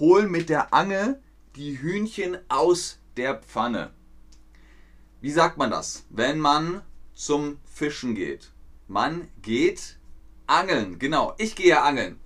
holen 0.00 0.30
mit 0.30 0.48
der 0.48 0.74
Angel 0.74 1.22
die 1.54 1.80
Hühnchen 1.80 2.38
aus 2.48 2.98
der 3.16 3.36
Pfanne. 3.36 3.92
Wie 5.20 5.30
sagt 5.30 5.58
man 5.58 5.70
das, 5.70 6.06
wenn 6.10 6.40
man 6.40 6.82
zum 7.14 7.58
Fischen 7.64 8.14
geht? 8.16 8.50
Man 8.88 9.28
geht 9.42 9.97
Angeln, 10.48 10.98
genau. 10.98 11.34
Ich 11.36 11.54
gehe 11.54 11.80
angeln. 11.80 12.18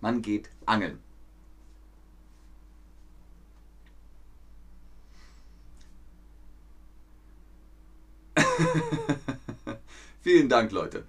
Man 0.00 0.22
geht 0.22 0.48
angeln. 0.64 0.98
Vielen 10.22 10.48
Dank, 10.48 10.72
Leute. 10.72 11.06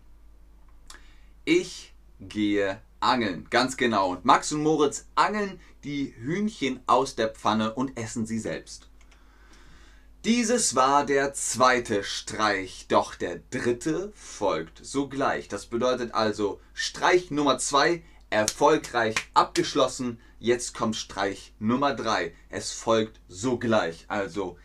Ich 1.46 1.94
gehe 2.20 2.82
angeln, 3.00 3.48
ganz 3.50 3.78
genau. 3.78 4.10
Und 4.10 4.25
Max 4.25 4.52
und 4.52 4.62
Moritz 4.62 5.08
angeln 5.16 5.62
die 5.86 6.14
Hühnchen 6.18 6.82
aus 6.86 7.16
der 7.16 7.30
Pfanne 7.30 7.74
und 7.74 7.98
essen 7.98 8.25
sie 8.25 8.40
selbst. 8.40 8.90
Dieses 10.25 10.75
war 10.75 11.05
der 11.05 11.36
zweite 11.36 12.03
Streich, 12.03 12.88
doch 12.88 13.13
der 13.13 13.41
dritte 13.51 14.12
folgt 14.15 14.84
sogleich. 14.84 15.50
Das 15.50 15.67
bedeutet 15.67 16.15
also 16.15 16.60
Streich 16.74 17.29
Nummer 17.29 17.60
zwei 17.60 18.03
erfolgreich 18.32 19.13
abgeschlossen. 19.36 20.20
Jetzt 20.39 20.74
kommt 20.74 20.96
Streich 20.96 21.53
Nummer 21.60 21.94
drei. 21.94 22.34
Es 22.50 22.72
folgt 22.72 23.22
sogleich, 23.27 24.05
also 24.08 24.58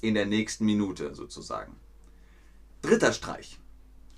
in 0.00 0.14
der 0.14 0.26
nächsten 0.26 0.64
Minute 0.64 1.14
sozusagen. 1.14 1.76
Dritter 2.80 3.12
Streich. 3.12 3.60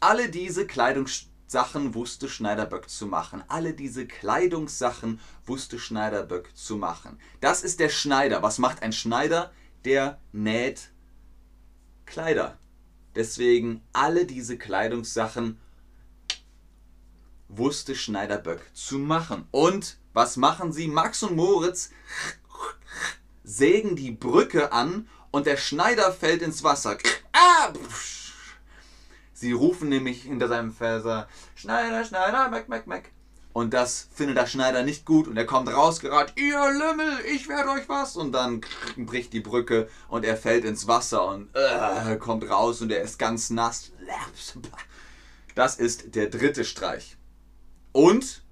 Alle 0.00 0.30
diese 0.30 0.66
Kleidungssachen 0.66 1.94
wusste 1.94 2.26
Schneiderböck 2.26 2.88
zu 2.88 3.06
machen. 3.06 3.44
Alle 3.49 3.75
diese 3.75 4.06
Kleidungssachen 4.06 5.21
wusste 5.44 5.78
Schneiderböck 5.78 6.56
zu 6.56 6.78
machen. 6.78 7.21
Das 7.42 7.62
ist 7.62 7.80
der 7.80 7.90
Schneider. 7.90 8.42
Was 8.42 8.56
macht 8.56 8.83
ein 8.83 8.94
Schneider? 8.94 9.52
Der 9.85 10.21
näht 10.33 10.91
Kleider. 12.07 12.59
Deswegen 13.14 13.83
alle 13.93 14.26
diese 14.26 14.59
Kleidungssachen 14.59 15.61
wusste 17.49 17.95
Schneiderböck 17.95 18.71
zu 18.75 18.99
machen. 18.99 19.47
Und 19.50 19.99
was 20.12 20.37
machen 20.37 20.73
sie? 20.73 20.88
Max 20.88 21.23
und 21.23 21.37
Moritz 21.37 21.91
sägen 23.43 23.97
die 23.97 24.11
Brücke 24.11 24.73
an 24.73 25.09
und 25.31 25.47
der 25.47 25.57
Schneider 25.57 26.12
fällt 26.12 26.43
ins 26.43 26.64
Wasser. 26.64 26.99
Ah, 27.33 27.73
sie 29.33 29.53
rufen 29.53 29.88
nämlich 29.88 30.23
hinter 30.23 30.49
seinem 30.49 30.73
Felser 30.73 31.29
Schneider, 31.55 32.05
Schneider, 32.05 32.49
Mac, 32.49 32.69
Mac, 32.69 32.87
Mac. 32.87 33.11
Und 33.54 33.73
das 33.73 34.08
findet 34.12 34.37
der 34.37 34.49
Schneider 34.49 34.82
nicht 34.82 35.04
gut 35.04 35.28
und 35.28 35.37
er 35.37 35.46
kommt 35.46 35.73
rausgerannt, 35.73 36.32
ihr 36.34 36.58
Lümmel, 36.73 37.20
ich 37.32 37.49
werde 37.49 37.70
euch 37.70 37.88
was. 37.88 38.16
Und 38.16 38.32
dann 38.32 38.62
bricht 38.96 39.32
die 39.32 39.38
Brücke 39.38 39.88
und 40.08 40.25
er 40.25 40.37
fällt 40.37 40.64
ins 40.64 40.88
Wasser 40.88 41.25
und 41.28 41.54
äh, 41.54 42.16
kommt 42.16 42.50
raus 42.50 42.82
und 42.82 42.90
er 42.90 43.00
ist 43.00 43.16
ganz 43.16 43.50
nass. 43.50 43.92
Das 45.54 45.76
ist 45.76 46.16
der 46.16 46.30
dritte 46.30 46.64
Streich. 46.64 47.16
Und 47.92 48.42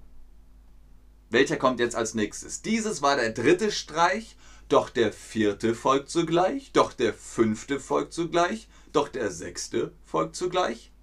welcher 1.29 1.57
kommt 1.57 1.81
jetzt 1.81 1.97
als 1.97 2.13
nächstes? 2.13 2.61
Dieses 2.61 3.01
war 3.01 3.17
der 3.17 3.31
dritte 3.31 3.73
Streich, 3.73 4.37
doch 4.69 4.89
der 4.89 5.11
vierte 5.11 5.75
folgt 5.75 6.11
sogleich, 6.11 6.71
doch 6.71 6.93
der 6.93 7.13
fünfte 7.13 7.81
folgt 7.81 8.13
sogleich, 8.13 8.69
doch 8.93 9.09
der 9.09 9.31
sechste 9.31 9.91
folgt 10.05 10.37
sogleich. 10.37 10.93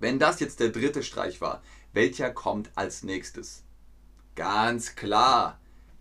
Wenn 0.00 0.18
das 0.18 0.40
jetzt 0.40 0.58
der 0.58 0.70
dritte 0.70 1.04
Streich 1.04 1.40
war, 1.40 1.62
welcher 1.92 2.30
kommt 2.30 2.70
als 2.74 3.02
nächstes? 3.02 3.62
Ganz 4.34 4.94
klar, 4.94 5.58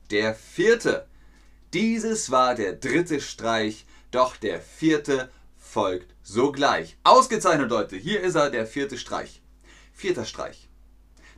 der 0.10 0.36
vierte. 0.36 1.08
Dieses 1.74 2.32
war 2.32 2.56
der 2.56 2.74
dritte 2.74 3.22
Streich, 3.22 3.86
doch 4.12 4.36
der 4.36 4.62
vierte 4.62 5.32
folgt 5.58 6.14
sogleich. 6.22 6.98
Ausgezeichnet, 7.04 7.70
Leute. 7.70 7.96
Hier 7.96 8.22
ist 8.22 8.36
er, 8.36 8.50
der 8.50 8.66
vierte 8.66 8.98
Streich. 8.98 9.42
Vierter 9.94 10.26
Streich. 10.26 10.68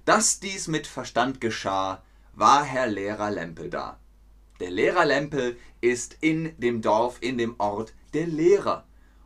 Dass 0.06 0.40
dies 0.40 0.68
mit 0.68 0.88
Verstand 0.88 1.40
geschah, 1.40 2.04
war 2.34 2.64
Herr 2.64 2.88
Lehrer 2.88 3.32
Lempel 3.32 3.70
da. 3.70 4.00
Der 4.60 4.72
Lehrer 4.72 5.06
Lempel 5.06 5.58
ist 5.82 6.18
in 6.22 6.58
dem 6.60 6.82
Dorf, 6.82 7.18
in 7.22 7.38
dem 7.38 7.56
Ort 7.60 7.94
der 8.14 8.28
Lehrer. 8.28 8.86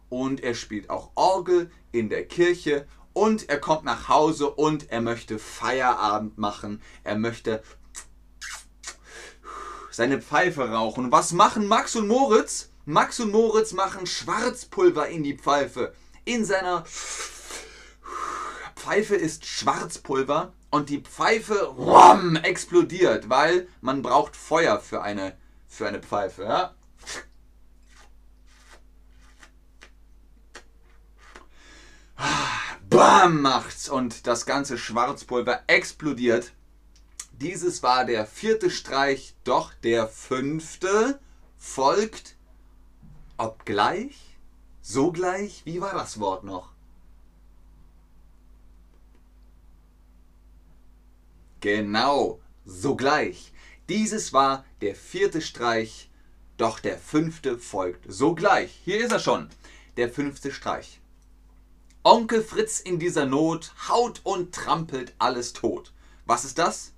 Und 0.10 0.41
er 0.41 0.53
spielt 0.53 0.89
auch 0.89 1.12
Orgel 1.15 1.72
in 1.91 2.10
der 2.10 2.25
Kirche 2.27 2.88
und 3.17 3.50
er 3.50 3.59
kommt 3.59 3.83
nach 3.83 4.09
Hause 4.09 4.51
und 4.51 4.91
er 4.91 5.01
möchte 5.01 5.39
Feierabend 5.39 6.38
machen. 6.38 6.83
Er 7.03 7.17
möchte 7.17 7.63
seine 9.89 10.21
Pfeife 10.21 10.69
rauchen. 10.69 11.12
Was 11.12 11.31
machen 11.31 11.67
Max 11.67 11.95
und 11.95 12.07
Moritz? 12.07 12.69
Max 12.86 13.19
und 13.19 13.31
Moritz 13.31 13.74
machen 13.74 14.05
Schwarzpulver 14.05 15.07
in 15.07 15.24
die 15.24 15.36
Pfeife. 15.36 15.95
In 16.25 16.45
seiner 16.45 16.83
Pfeife 18.75 19.15
ist 19.15 19.47
Schwarzpulver 19.47 20.53
und 20.69 20.89
die 20.89 21.01
Pfeife 21.01 21.63
rum, 21.63 22.36
explodiert, 22.36 23.29
weil 23.29 23.67
man 23.81 24.03
braucht 24.03 24.36
Feuer 24.36 24.79
für 24.79 25.01
eine, 25.01 25.36
für 25.67 25.88
eine 25.88 26.01
Pfeife. 26.01 26.43
Ja? 26.43 26.75
Bam 32.97 33.43
macht's 33.43 33.89
und 33.89 34.25
das 34.25 34.47
ganze 34.47 34.75
Schwarzpulver 34.75 35.61
explodiert. 35.67 36.53
Dieses 37.33 37.83
war 37.83 38.05
der 38.05 38.25
vierte 38.25 38.71
Streich, 38.71 39.35
doch 39.43 39.71
der 39.83 40.07
fünfte 40.07 41.19
folgt 41.59 42.35
obgleich, 43.37 44.39
sogleich, 44.81 45.61
wie 45.63 45.79
war 45.79 45.93
das 45.93 46.19
Wort 46.19 46.43
noch? 46.43 46.71
Genau, 51.59 52.39
sogleich. 52.65 53.53
Dieses 53.89 54.33
war 54.33 54.65
der 54.81 54.95
vierte 54.95 55.41
Streich, 55.41 56.09
doch 56.57 56.79
der 56.79 56.97
fünfte 56.97 57.59
folgt 57.59 58.11
sogleich. 58.11 58.71
Hier 58.85 59.05
ist 59.05 59.11
er 59.11 59.19
schon, 59.19 59.49
der 59.97 60.09
fünfte 60.09 60.51
Streich. 60.51 60.99
Onkel 62.09 62.41
Fritz 62.41 62.79
in 62.79 62.99
dieser 62.99 63.25
Not 63.25 63.73
haut 63.89 64.21
und 64.23 64.55
trampelt 64.55 65.13
alles 65.19 65.51
tot. 65.51 65.91
Was 66.25 66.45
ist 66.45 66.57
das? 66.57 66.93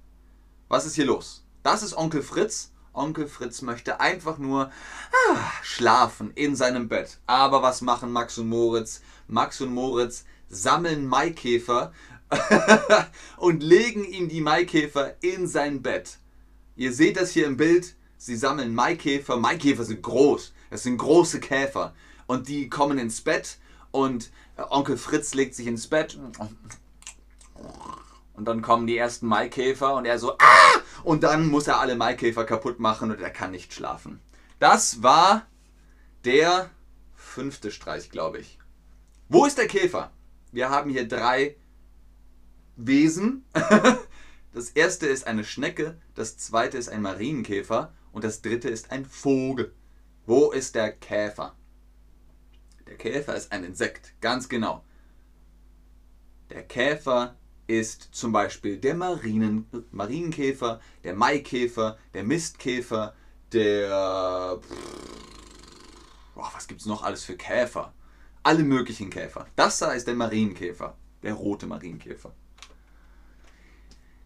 Was 0.67 0.85
ist 0.85 0.93
hier 0.93 1.07
los? 1.07 1.43
Das 1.63 1.81
ist 1.81 1.97
Onkel 1.97 2.21
Fritz. 2.21 2.73
Onkel 2.93 3.27
Fritz 3.27 3.63
möchte 3.63 3.99
einfach 4.01 4.37
nur 4.37 4.65
ah, 4.67 5.37
schlafen 5.63 6.29
in 6.35 6.55
seinem 6.55 6.89
Bett. 6.89 7.17
Aber 7.25 7.63
was 7.63 7.81
machen 7.81 8.11
Max 8.11 8.37
und 8.37 8.49
Moritz? 8.49 9.01
Max 9.27 9.59
und 9.61 9.73
Moritz 9.73 10.25
sammeln 10.47 11.07
Maikäfer 11.07 11.91
und 13.37 13.63
legen 13.63 14.03
ihm 14.05 14.29
die 14.29 14.41
Maikäfer 14.41 15.15
in 15.23 15.47
sein 15.47 15.81
Bett. 15.81 16.19
Ihr 16.75 16.93
seht 16.93 17.17
das 17.17 17.31
hier 17.31 17.47
im 17.47 17.57
Bild. 17.57 17.95
Sie 18.19 18.35
sammeln 18.35 18.75
Maikäfer. 18.75 19.37
Maikäfer 19.37 19.85
sind 19.85 20.03
groß. 20.03 20.53
Es 20.69 20.83
sind 20.83 20.97
große 20.97 21.39
Käfer. 21.39 21.95
Und 22.27 22.47
die 22.47 22.69
kommen 22.69 22.99
ins 22.99 23.21
Bett 23.21 23.57
und 23.91 24.31
äh, 24.58 24.63
Onkel 24.69 24.98
Fritz 24.98 25.34
legt 25.34 25.55
sich 25.55 25.67
ins 25.67 25.88
Bett. 25.88 26.19
Und 28.34 28.46
dann 28.46 28.62
kommen 28.62 28.88
die 28.88 28.98
ersten 28.98 29.27
Maikäfer 29.27 29.95
und 29.95 30.06
er 30.06 30.19
so, 30.19 30.34
ah! 30.34 30.80
Und 31.04 31.23
dann 31.23 31.47
muss 31.47 31.67
er 31.67 31.80
alle 31.80 31.95
Maikäfer 31.95 32.45
kaputt 32.45 32.80
machen 32.80 33.12
und 33.12 33.21
er 33.21 33.30
kann 33.30 33.52
nicht 33.52 33.73
schlafen. 33.73 34.21
Das 34.60 35.04
war 35.04 35.45
der 36.25 36.69
fünfte 37.15 37.71
Streich, 37.71 38.10
glaube 38.10 38.39
ich. 38.39 38.60
Wo 39.28 39.45
ist 39.45 39.58
der 39.58 39.67
Käfer? 39.67 40.12
Wir 40.52 40.69
haben 40.69 40.89
hier 40.89 41.08
drei 41.08 41.56
Wesen. 42.75 43.45
Das 44.52 44.71
erste 44.71 45.06
ist 45.06 45.28
eine 45.28 45.43
Schnecke, 45.43 46.02
das 46.15 46.38
zweite 46.38 46.78
ist 46.78 46.89
ein 46.89 47.04
Marienkäfer 47.04 47.93
und 48.12 48.23
das 48.23 48.41
dritte 48.41 48.67
ist 48.67 48.91
ein 48.91 49.06
Vogel. 49.06 49.75
Wo 50.25 50.52
ist 50.52 50.73
der 50.73 50.91
Käfer? 50.91 51.56
Der 52.89 52.97
Käfer 52.97 53.36
ist 53.36 53.52
ein 53.52 53.63
Insekt, 53.63 54.19
ganz 54.19 54.49
genau. 54.49 54.84
Der 56.49 56.63
Käfer 56.63 57.38
ist 57.67 58.10
zum 58.12 58.32
Beispiel 58.32 58.78
der 58.78 58.95
Marinen, 58.95 59.67
Marienkäfer, 59.91 60.82
der 61.04 61.13
Maikäfer, 61.13 61.99
der 62.15 62.23
Mistkäfer, 62.23 63.13
der... 63.54 64.60
Boah, 66.34 66.52
was 66.56 66.67
gibt 66.67 66.82
es 66.82 66.88
noch 66.88 67.04
alles 67.04 67.23
für 67.23 67.38
Käfer? 67.38 67.93
Alle 68.41 68.63
möglichen 68.63 69.12
Käfer. 69.12 69.45
Das 69.56 69.78
da 69.78 69.91
ist 69.91 70.08
der 70.08 70.15
Marienkäfer, 70.15 70.97
der 71.21 71.34
rote 71.34 71.67
Marienkäfer. 71.67 72.34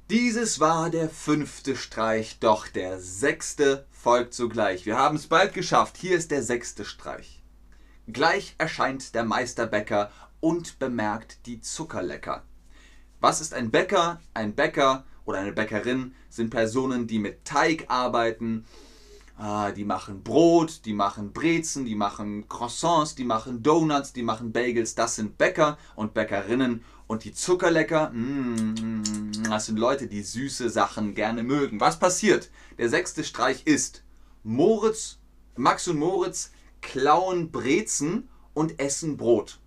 Dieses 0.10 0.62
war 0.62 0.90
der 0.90 1.10
fünfte 1.10 1.76
Streich, 1.76 2.40
doch 2.40 2.70
der 2.70 3.00
sechste 3.00 3.86
folgt 3.92 4.34
sogleich. 4.34 4.86
Wir 4.86 4.98
haben 4.98 5.18
es 5.18 5.28
bald 5.28 5.54
geschafft. 5.54 5.98
Hier 5.98 6.16
ist 6.16 6.32
der 6.32 6.44
sechste 6.44 6.86
Streich. 6.86 7.43
Gleich 8.08 8.56
erscheint 8.58 9.16
der 9.16 9.24
Meisterbäcker 9.24 10.12
und 10.42 10.78
bemerkt 10.78 11.46
die 11.46 11.62
Zuckerlecker. 11.62 12.44
Was 13.22 13.40
ist 13.40 13.54
ein 13.54 13.72
Bäcker? 13.72 14.20
Ein 14.34 14.56
Bäcker 14.56 15.06
oder 15.24 15.40
eine 15.40 15.54
Bäckerin 15.54 16.14
sind 16.30 16.50
Personen, 16.50 17.08
die 17.08 17.20
mit 17.20 17.46
Teig 17.46 17.86
arbeiten. 17.88 18.66
Ah, 19.38 19.72
die 19.72 19.86
machen 19.86 20.22
Brot, 20.22 20.82
die 20.84 20.94
machen 20.94 21.32
Brezen, 21.32 21.86
die 21.86 21.96
machen 21.96 22.50
Croissants, 22.50 23.16
die 23.16 23.24
machen 23.24 23.64
Donuts, 23.64 24.12
die 24.12 24.22
machen 24.22 24.52
Bagels. 24.52 24.96
Das 24.96 25.16
sind 25.16 25.38
Bäcker 25.38 25.78
und 25.96 26.14
Bäckerinnen. 26.14 26.84
Und 27.08 27.24
die 27.24 27.34
Zuckerlecker, 27.34 28.10
mm, 28.10 29.32
das 29.50 29.68
sind 29.68 29.80
Leute, 29.80 30.08
die 30.08 30.24
süße 30.24 30.70
Sachen 30.70 31.16
gerne 31.16 31.44
mögen. 31.44 31.80
Was 31.80 32.00
passiert? 32.00 32.52
Der 32.78 32.90
sechste 32.90 33.24
Streich 33.24 33.66
ist, 33.66 34.04
Moritz, 34.44 35.20
Max 35.56 35.88
und 35.88 36.00
Moritz 36.00 36.52
klauen 36.84 37.52
Brezen 37.52 38.30
und 38.54 38.80
essen 38.80 39.18
Brot. 39.18 39.60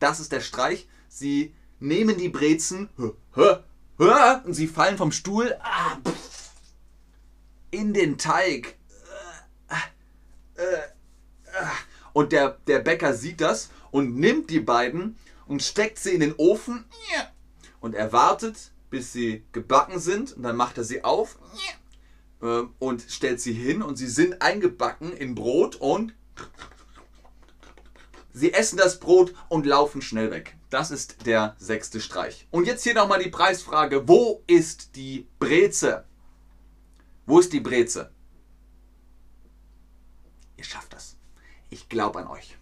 Das 0.00 0.20
ist 0.20 0.32
der 0.32 0.40
Streich. 0.40 0.86
Sie 1.08 1.54
nehmen 1.80 2.18
die 2.18 2.28
Brezen 2.28 2.90
und 3.96 4.54
sie 4.54 4.66
fallen 4.66 4.98
vom 4.98 5.12
Stuhl 5.12 5.56
in 7.70 7.94
den 7.94 8.18
Teig. 8.18 8.76
Und 12.12 12.32
der, 12.32 12.58
der 12.66 12.80
Bäcker 12.80 13.14
sieht 13.14 13.40
das 13.40 13.70
und 13.90 14.16
nimmt 14.16 14.50
die 14.50 14.60
beiden 14.60 15.16
und 15.46 15.62
steckt 15.62 15.98
sie 15.98 16.12
in 16.12 16.20
den 16.20 16.34
Ofen 16.36 16.84
und 17.80 17.94
er 17.94 18.12
wartet, 18.12 18.72
bis 18.90 19.12
sie 19.12 19.44
gebacken 19.52 19.98
sind 19.98 20.32
und 20.32 20.42
dann 20.42 20.56
macht 20.56 20.78
er 20.78 20.84
sie 20.84 21.02
auf 21.02 21.38
und 22.78 23.02
stellt 23.08 23.40
sie 23.40 23.52
hin 23.52 23.82
und 23.82 23.96
sie 23.96 24.08
sind 24.08 24.42
eingebacken 24.42 25.12
in 25.12 25.34
Brot 25.34 25.76
und 25.76 26.14
Sie 28.32 28.52
essen 28.52 28.76
das 28.78 28.98
Brot 28.98 29.32
und 29.48 29.64
laufen 29.64 30.02
schnell 30.02 30.30
weg. 30.32 30.56
Das 30.68 30.90
ist 30.90 31.24
der 31.24 31.54
sechste 31.58 32.00
Streich. 32.00 32.48
Und 32.50 32.66
jetzt 32.66 32.82
hier 32.82 32.94
nochmal 32.94 33.22
die 33.22 33.30
Preisfrage. 33.30 34.08
Wo 34.08 34.42
ist 34.48 34.96
die 34.96 35.28
Breze? 35.38 36.04
Wo 37.26 37.38
ist 37.38 37.52
die 37.52 37.60
Breze? 37.60 38.10
Ihr 40.56 40.64
schafft 40.64 40.92
das. 40.92 41.16
Ich 41.70 41.88
glaube 41.88 42.18
an 42.18 42.26
euch. 42.26 42.58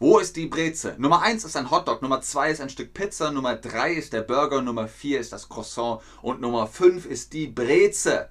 Wo 0.00 0.18
ist 0.18 0.34
die 0.34 0.46
Breze? 0.46 0.96
Nummer 0.98 1.22
1 1.22 1.44
ist 1.44 1.56
ein 1.56 1.70
Hotdog, 1.70 2.02
Nummer 2.02 2.20
2 2.20 2.50
ist 2.50 2.60
ein 2.60 2.68
Stück 2.68 2.94
Pizza, 2.94 3.30
Nummer 3.30 3.54
3 3.54 3.92
ist 3.92 4.12
der 4.12 4.22
Burger, 4.22 4.60
Nummer 4.60 4.88
4 4.88 5.20
ist 5.20 5.32
das 5.32 5.48
Croissant 5.48 6.02
und 6.20 6.40
Nummer 6.40 6.66
5 6.66 7.06
ist 7.06 7.32
die 7.32 7.46
Breze. 7.46 8.28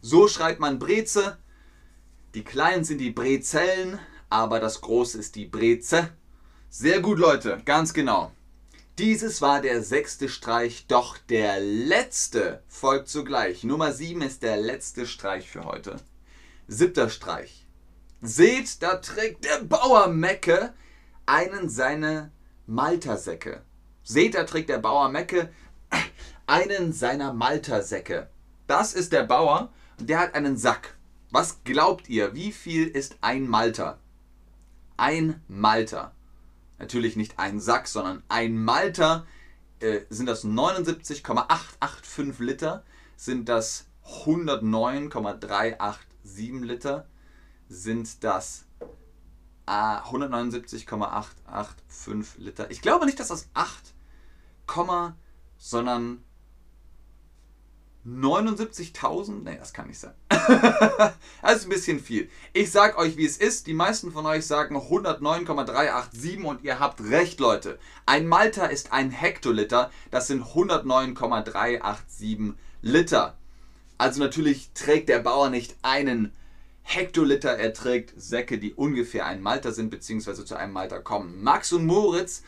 So 0.00 0.26
schreibt 0.26 0.58
man 0.58 0.80
Breze. 0.80 1.38
Die 2.34 2.42
kleinen 2.42 2.82
sind 2.82 2.98
die 2.98 3.12
Brezellen, 3.12 4.00
aber 4.30 4.58
das 4.58 4.80
große 4.80 5.18
ist 5.18 5.36
die 5.36 5.46
Breze. 5.46 6.10
Sehr 6.70 7.00
gut, 7.00 7.18
Leute, 7.20 7.62
ganz 7.64 7.94
genau. 7.94 8.32
Dieses 8.98 9.40
war 9.40 9.60
der 9.60 9.82
sechste 9.82 10.28
Streich, 10.28 10.86
doch 10.88 11.18
der 11.18 11.60
letzte 11.60 12.64
folgt 12.66 13.08
zugleich. 13.08 13.62
Nummer 13.62 13.92
7 13.92 14.22
ist 14.22 14.42
der 14.42 14.56
letzte 14.56 15.06
Streich 15.06 15.48
für 15.48 15.64
heute. 15.64 15.96
Siebter 16.66 17.10
Streich. 17.10 17.64
Seht, 18.22 18.82
da 18.82 18.96
trägt 18.96 19.44
der 19.44 19.62
Bauer 19.62 20.08
Mecke 20.08 20.74
einen 21.26 21.68
seiner 21.68 22.30
Maltersäcke. 22.66 23.62
Seht, 24.02 24.34
da 24.34 24.44
trägt 24.44 24.68
der 24.68 24.78
Bauer 24.78 25.08
Mecke 25.08 25.50
einen 26.46 26.92
seiner 26.92 27.32
Maltersäcke. 27.32 28.28
Das 28.66 28.94
ist 28.94 29.12
der 29.12 29.24
Bauer 29.24 29.72
und 29.98 30.08
der 30.08 30.20
hat 30.20 30.34
einen 30.34 30.56
Sack. 30.56 30.96
Was 31.30 31.62
glaubt 31.64 32.08
ihr, 32.08 32.34
wie 32.34 32.52
viel 32.52 32.86
ist 32.86 33.16
ein 33.20 33.48
Malter? 33.48 33.98
Ein 34.96 35.42
Malter. 35.48 36.12
Natürlich 36.78 37.16
nicht 37.16 37.38
ein 37.38 37.60
Sack, 37.60 37.88
sondern 37.88 38.22
ein 38.28 38.62
Malter 38.62 39.26
äh, 39.80 40.00
sind 40.08 40.26
das 40.26 40.44
79,885 40.44 42.38
Liter, 42.38 42.84
sind 43.16 43.48
das 43.48 43.86
109,387 44.04 46.62
Liter, 46.62 47.08
sind 47.68 48.22
das 48.22 48.65
179,885 49.66 52.38
Liter. 52.38 52.70
Ich 52.70 52.80
glaube 52.80 53.04
nicht, 53.06 53.20
dass 53.20 53.28
das 53.28 53.48
8, 53.54 53.94
sondern 55.58 56.24
79.000? 58.06 59.42
Nee, 59.42 59.56
das 59.58 59.72
kann 59.72 59.88
nicht 59.88 59.98
sein. 59.98 60.12
das 60.28 61.56
ist 61.56 61.64
ein 61.64 61.70
bisschen 61.70 61.98
viel. 61.98 62.30
Ich 62.52 62.70
sag 62.70 62.98
euch, 62.98 63.16
wie 63.16 63.26
es 63.26 63.36
ist. 63.36 63.66
Die 63.66 63.74
meisten 63.74 64.12
von 64.12 64.24
euch 64.26 64.46
sagen 64.46 64.76
109,387 64.76 66.44
und 66.44 66.62
ihr 66.62 66.78
habt 66.78 67.00
recht, 67.00 67.40
Leute. 67.40 67.80
Ein 68.06 68.28
Malta 68.28 68.66
ist 68.66 68.92
ein 68.92 69.10
Hektoliter. 69.10 69.90
Das 70.12 70.28
sind 70.28 70.42
109,387 70.42 72.54
Liter. 72.82 73.36
Also 73.98 74.20
natürlich 74.20 74.70
trägt 74.72 75.08
der 75.08 75.18
Bauer 75.18 75.50
nicht 75.50 75.74
einen 75.82 76.32
Hektoliter. 76.86 77.58
Er 77.58 77.72
trägt 77.72 78.14
Säcke, 78.16 78.58
die 78.58 78.72
ungefähr 78.72 79.26
ein 79.26 79.42
Malta 79.42 79.72
sind, 79.72 79.90
beziehungsweise 79.90 80.44
zu 80.44 80.54
einem 80.54 80.72
Malta 80.72 80.98
kommen. 81.00 81.42
Max 81.42 81.72
und 81.72 81.84
Moritz 81.84 82.42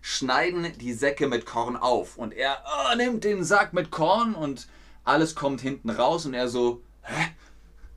schneiden 0.00 0.72
die 0.78 0.92
Säcke 0.92 1.26
mit 1.26 1.46
Korn 1.46 1.76
auf. 1.76 2.16
Und 2.16 2.32
er 2.34 2.62
oh, 2.66 2.96
nimmt 2.96 3.24
den 3.24 3.44
Sack 3.44 3.72
mit 3.72 3.90
Korn 3.90 4.34
und 4.34 4.68
alles 5.04 5.34
kommt 5.34 5.60
hinten 5.60 5.90
raus 5.90 6.26
und 6.26 6.34
er 6.34 6.48
so, 6.48 6.82
hä? 7.02 7.28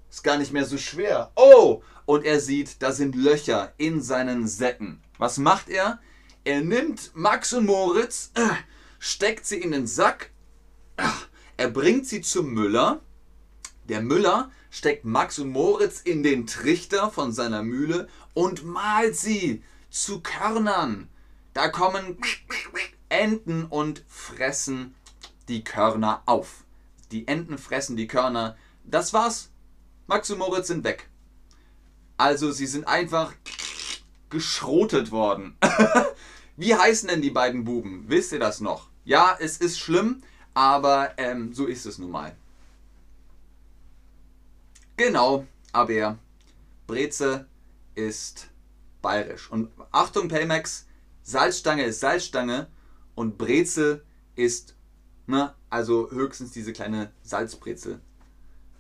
Ist 0.10 0.24
gar 0.24 0.38
nicht 0.38 0.54
mehr 0.54 0.66
so 0.66 0.78
schwer. 0.78 1.32
Oh! 1.36 1.84
Und 2.06 2.26
er 2.26 2.40
sieht, 2.40 2.82
da 2.82 2.92
sind 2.92 3.16
Löcher 3.16 3.74
in 3.78 4.02
seinen 4.02 4.48
Säcken. 4.48 5.02
Was 5.18 5.38
macht 5.38 5.70
er? 5.70 6.00
Er 6.44 6.62
nimmt 6.62 7.12
Max 7.14 7.54
und 7.54 7.66
Moritz, 7.66 8.32
äh, 8.34 8.56
steckt 9.00 9.46
sie 9.46 9.60
in 9.60 9.72
den 9.72 9.88
Sack, 9.88 10.32
er 11.58 11.70
bringt 11.70 12.08
sie 12.08 12.22
zum 12.22 12.54
Müller. 12.54 13.02
Der 13.88 14.02
Müller 14.02 14.50
steckt 14.72 15.06
Max 15.06 15.38
und 15.38 15.50
Moritz 15.50 16.02
in 16.02 16.24
den 16.24 16.48
Trichter 16.48 17.12
von 17.12 17.32
seiner 17.32 17.62
Mühle 17.62 18.08
und 18.34 18.66
malt 18.66 19.16
sie 19.16 19.62
zu 19.92 20.22
Körnern. 20.22 21.10
Da 21.54 21.68
kommen 21.68 22.18
Enten 23.10 23.66
und 23.66 24.04
fressen 24.08 24.96
die 25.50 25.64
Körner 25.64 26.24
auf. 26.26 26.64
Die 27.12 27.28
Enten 27.28 27.58
fressen 27.58 27.98
die 27.98 28.08
Körner. 28.08 28.58
Das 28.86 29.14
war's. 29.14 29.50
Max 30.08 30.32
und 30.32 30.40
Moritz 30.40 30.68
sind 30.68 30.86
weg. 30.86 31.10
Also 32.18 32.52
sie 32.52 32.68
sind 32.68 32.88
einfach 32.88 33.34
geschrotet 34.30 35.12
worden. 35.12 35.58
Wie 36.56 36.74
heißen 36.74 37.10
denn 37.10 37.22
die 37.22 37.32
beiden 37.32 37.66
Buben? 37.66 38.06
Wisst 38.08 38.32
ihr 38.32 38.40
das 38.40 38.62
noch? 38.62 38.88
Ja, 39.04 39.36
es 39.40 39.58
ist 39.58 39.80
schlimm, 39.80 40.24
aber 40.54 41.14
ähm, 41.18 41.54
so 41.54 41.66
ist 41.66 41.86
es 41.86 41.98
nun 41.98 42.12
mal. 42.12 42.36
Genau, 45.04 45.48
aber 45.72 46.20
Breze 46.86 47.48
ist 47.96 48.50
bayerisch. 49.02 49.50
Und 49.50 49.72
Achtung, 49.92 50.28
Paymax, 50.28 50.86
Salzstange 51.24 51.86
ist 51.86 52.02
Salzstange 52.02 52.68
und 53.16 53.40
Brezel 53.40 54.06
ist, 54.36 54.76
ne, 55.26 55.56
also 55.72 56.12
höchstens 56.12 56.52
diese 56.52 56.72
kleine 56.72 57.12
Salzbrezel. 57.24 58.00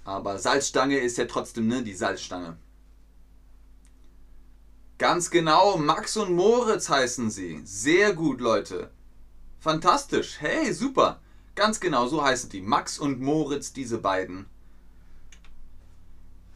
Aber 0.03 0.37
Salzstange 0.37 0.99
ist 0.99 1.17
ja 1.17 1.25
trotzdem, 1.25 1.67
ne, 1.67 1.81
die 1.81 1.95
Salzstange. 1.95 2.55
Ganz 4.99 5.31
genau, 5.31 5.77
Max 5.77 6.17
und 6.17 6.35
Moritz 6.35 6.87
heißen 6.87 7.31
sie. 7.31 7.61
Sehr 7.63 8.13
gut, 8.13 8.41
Leute. 8.41 8.91
Fantastisch. 9.59 10.35
Hey, 10.39 10.71
super. 10.71 11.19
Ganz 11.55 11.79
genau, 11.79 12.05
so 12.05 12.23
heißen 12.23 12.51
die. 12.51 12.61
Max 12.61 12.99
und 12.99 13.19
Moritz, 13.21 13.73
diese 13.73 13.97
beiden. 13.97 14.45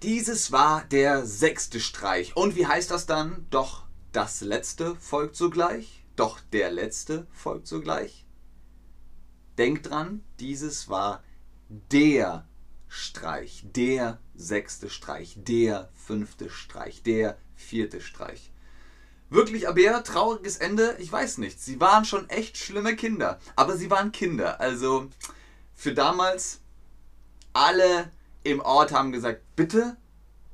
Dieses 0.03 0.51
war 0.51 0.84
der 0.84 1.25
sechste 1.25 1.79
Streich. 1.79 2.36
Und 2.36 2.55
wie 2.55 2.67
heißt 2.67 2.91
das 2.91 3.05
dann? 3.05 3.47
Doch 3.49 3.86
das 4.12 4.41
letzte 4.41 4.95
folgt 4.95 5.36
sogleich, 5.36 6.05
doch 6.15 6.39
der 6.53 6.71
letzte 6.71 7.27
folgt 7.31 7.67
sogleich. 7.67 8.25
Denkt 9.58 9.89
dran, 9.89 10.23
dieses 10.39 10.89
war 10.89 11.23
der 11.69 12.47
Streich, 12.88 13.65
der 13.75 14.19
sechste 14.36 14.89
Streich, 14.89 15.36
der 15.38 15.89
fünfte 15.93 16.49
Streich, 16.49 17.03
der 17.03 17.38
vierte 17.55 17.99
Streich. 18.01 18.51
Wirklich 19.29 19.67
aber 19.67 20.03
trauriges 20.03 20.58
Ende, 20.58 20.95
ich 20.99 21.12
weiß 21.12 21.39
nicht. 21.39 21.60
Sie 21.60 21.79
waren 21.79 22.05
schon 22.05 22.29
echt 22.29 22.58
schlimme 22.58 22.95
Kinder, 22.95 23.39
aber 23.55 23.75
sie 23.75 23.89
waren 23.89 24.12
Kinder. 24.12 24.62
Also 24.62 25.10
für 25.73 25.93
damals, 25.93 26.62
alle 27.53 28.12
im 28.45 28.62
Ort 28.62 28.91
haben 28.91 29.12
gesagt, 29.12 29.41
bitte, 29.55 29.97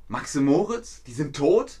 Max 0.08 0.34
und 0.34 0.46
Moritz, 0.46 1.02
die 1.04 1.12
sind 1.12 1.36
tot? 1.36 1.80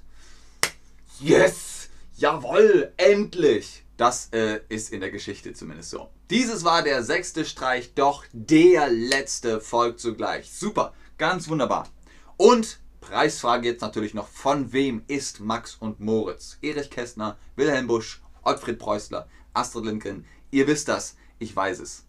Yes! 1.18 1.88
Jawoll, 2.16 2.92
endlich! 2.98 3.84
Das 3.96 4.28
äh, 4.32 4.60
ist 4.68 4.92
in 4.92 5.00
der 5.00 5.10
Geschichte 5.10 5.54
zumindest 5.54 5.90
so. 5.90 6.10
Dieses 6.28 6.64
war 6.64 6.82
der 6.82 7.02
sechste 7.02 7.44
Streich, 7.44 7.94
doch 7.94 8.24
der 8.32 8.88
letzte 8.90 9.60
folgt 9.60 10.00
zugleich. 10.00 10.52
Super, 10.52 10.92
ganz 11.18 11.48
wunderbar. 11.48 11.88
Und 12.36 12.78
Preisfrage 13.00 13.68
jetzt 13.68 13.80
natürlich 13.80 14.12
noch, 14.12 14.28
von 14.28 14.72
wem 14.72 15.04
ist 15.06 15.40
Max 15.40 15.76
und 15.76 16.00
Moritz? 16.00 16.58
Erich 16.60 16.90
Kästner, 16.90 17.38
Wilhelm 17.56 17.86
Busch, 17.86 18.22
Ottfried 18.42 18.78
Preußler, 18.78 19.28
Astrid 19.54 19.86
Lindgren. 19.86 20.26
Ihr 20.50 20.66
wisst 20.66 20.88
das, 20.88 21.16
ich 21.38 21.54
weiß 21.56 21.80
es. 21.80 22.04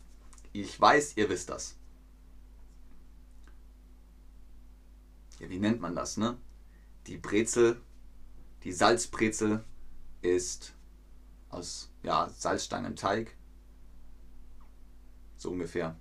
Ich 0.51 0.79
weiß, 0.79 1.13
ihr 1.15 1.29
wisst 1.29 1.49
das. 1.49 1.75
Ja, 5.43 5.49
wie 5.49 5.59
nennt 5.59 5.81
man 5.81 5.93
das, 5.93 6.15
ne? 6.15 6.37
Die 7.07 7.17
Brezel 7.17 7.81
die 8.63 8.71
Salzbrezel 8.71 9.65
ist 10.21 10.73
aus 11.49 11.91
ja, 12.01 12.29
Salzstangenteig. 12.29 13.35
So 15.35 15.51
ungefähr. 15.51 15.97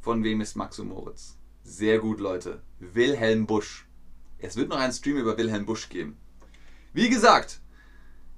Von 0.00 0.24
wem 0.24 0.40
ist 0.40 0.56
Max 0.56 0.80
und 0.80 0.88
Moritz? 0.88 1.36
Sehr 1.62 2.00
gut, 2.00 2.18
Leute. 2.18 2.62
Wilhelm 2.80 3.46
Busch. 3.46 3.86
Es 4.38 4.56
wird 4.56 4.70
noch 4.70 4.78
einen 4.78 4.92
Stream 4.92 5.18
über 5.18 5.36
Wilhelm 5.36 5.66
Busch 5.66 5.88
geben. 5.88 6.16
Wie 6.92 7.10
gesagt, 7.10 7.60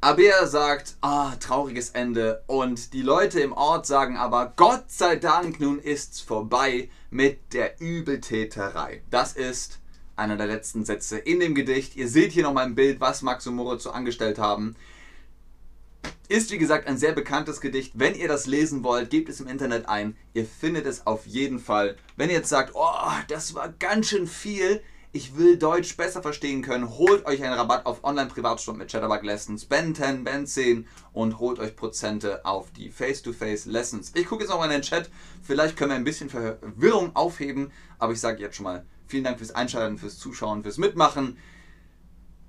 Aber 0.04 0.48
sagt, 0.48 0.96
ah, 1.00 1.36
trauriges 1.36 1.90
Ende. 1.90 2.42
Und 2.48 2.92
die 2.92 3.02
Leute 3.02 3.38
im 3.38 3.52
Ort 3.52 3.86
sagen 3.86 4.16
aber, 4.16 4.52
Gott 4.56 4.90
sei 4.90 5.14
Dank, 5.14 5.60
nun 5.60 5.78
ist's 5.78 6.20
vorbei 6.20 6.90
mit 7.10 7.54
der 7.54 7.80
Übeltäterei. 7.80 9.02
Das 9.10 9.34
ist 9.34 9.78
einer 10.16 10.36
der 10.36 10.48
letzten 10.48 10.84
Sätze 10.84 11.18
in 11.18 11.38
dem 11.38 11.54
Gedicht. 11.54 11.94
Ihr 11.94 12.08
seht 12.08 12.32
hier 12.32 12.42
nochmal 12.42 12.66
im 12.66 12.74
Bild, 12.74 13.00
was 13.00 13.22
Max 13.22 13.46
und 13.46 13.54
Moritz 13.54 13.84
so 13.84 13.92
angestellt 13.92 14.40
haben. 14.40 14.74
Ist 16.28 16.50
wie 16.50 16.58
gesagt 16.58 16.88
ein 16.88 16.98
sehr 16.98 17.12
bekanntes 17.12 17.60
Gedicht. 17.60 17.92
Wenn 17.94 18.16
ihr 18.16 18.26
das 18.26 18.48
lesen 18.48 18.82
wollt, 18.82 19.08
gebt 19.08 19.28
es 19.28 19.38
im 19.38 19.46
Internet 19.46 19.88
ein. 19.88 20.16
Ihr 20.34 20.46
findet 20.46 20.84
es 20.84 21.06
auf 21.06 21.26
jeden 21.28 21.60
Fall. 21.60 21.96
Wenn 22.16 22.28
ihr 22.28 22.38
jetzt 22.38 22.48
sagt, 22.48 22.72
oh, 22.74 23.12
das 23.28 23.54
war 23.54 23.72
ganz 23.78 24.08
schön 24.08 24.26
viel, 24.26 24.82
ich 25.14 25.36
will 25.36 25.58
Deutsch 25.58 25.96
besser 25.96 26.22
verstehen 26.22 26.62
können, 26.62 26.88
holt 26.88 27.26
euch 27.26 27.42
einen 27.44 27.52
Rabatt 27.52 27.84
auf 27.84 28.02
Online-Privatstunden 28.02 28.78
mit 28.78 28.90
Chatterbug 28.90 29.22
Lessons, 29.22 29.66
Ben 29.66 29.94
10, 29.94 30.24
Ben 30.24 30.46
10 30.46 30.88
und 31.12 31.38
holt 31.38 31.58
euch 31.58 31.76
Prozente 31.76 32.44
auf 32.46 32.72
die 32.72 32.90
Face-to-Face 32.90 33.66
Lessons. 33.66 34.12
Ich 34.14 34.26
gucke 34.26 34.42
jetzt 34.42 34.50
nochmal 34.50 34.68
in 34.68 34.80
den 34.80 34.82
Chat, 34.82 35.10
vielleicht 35.42 35.76
können 35.76 35.90
wir 35.90 35.96
ein 35.96 36.04
bisschen 36.04 36.30
Verwirrung 36.30 37.14
aufheben, 37.14 37.70
aber 37.98 38.14
ich 38.14 38.20
sage 38.20 38.40
jetzt 38.40 38.56
schon 38.56 38.64
mal 38.64 38.86
vielen 39.06 39.24
Dank 39.24 39.36
fürs 39.36 39.54
Einschalten, 39.54 39.98
fürs 39.98 40.18
Zuschauen, 40.18 40.62
fürs 40.62 40.78
Mitmachen. 40.78 41.36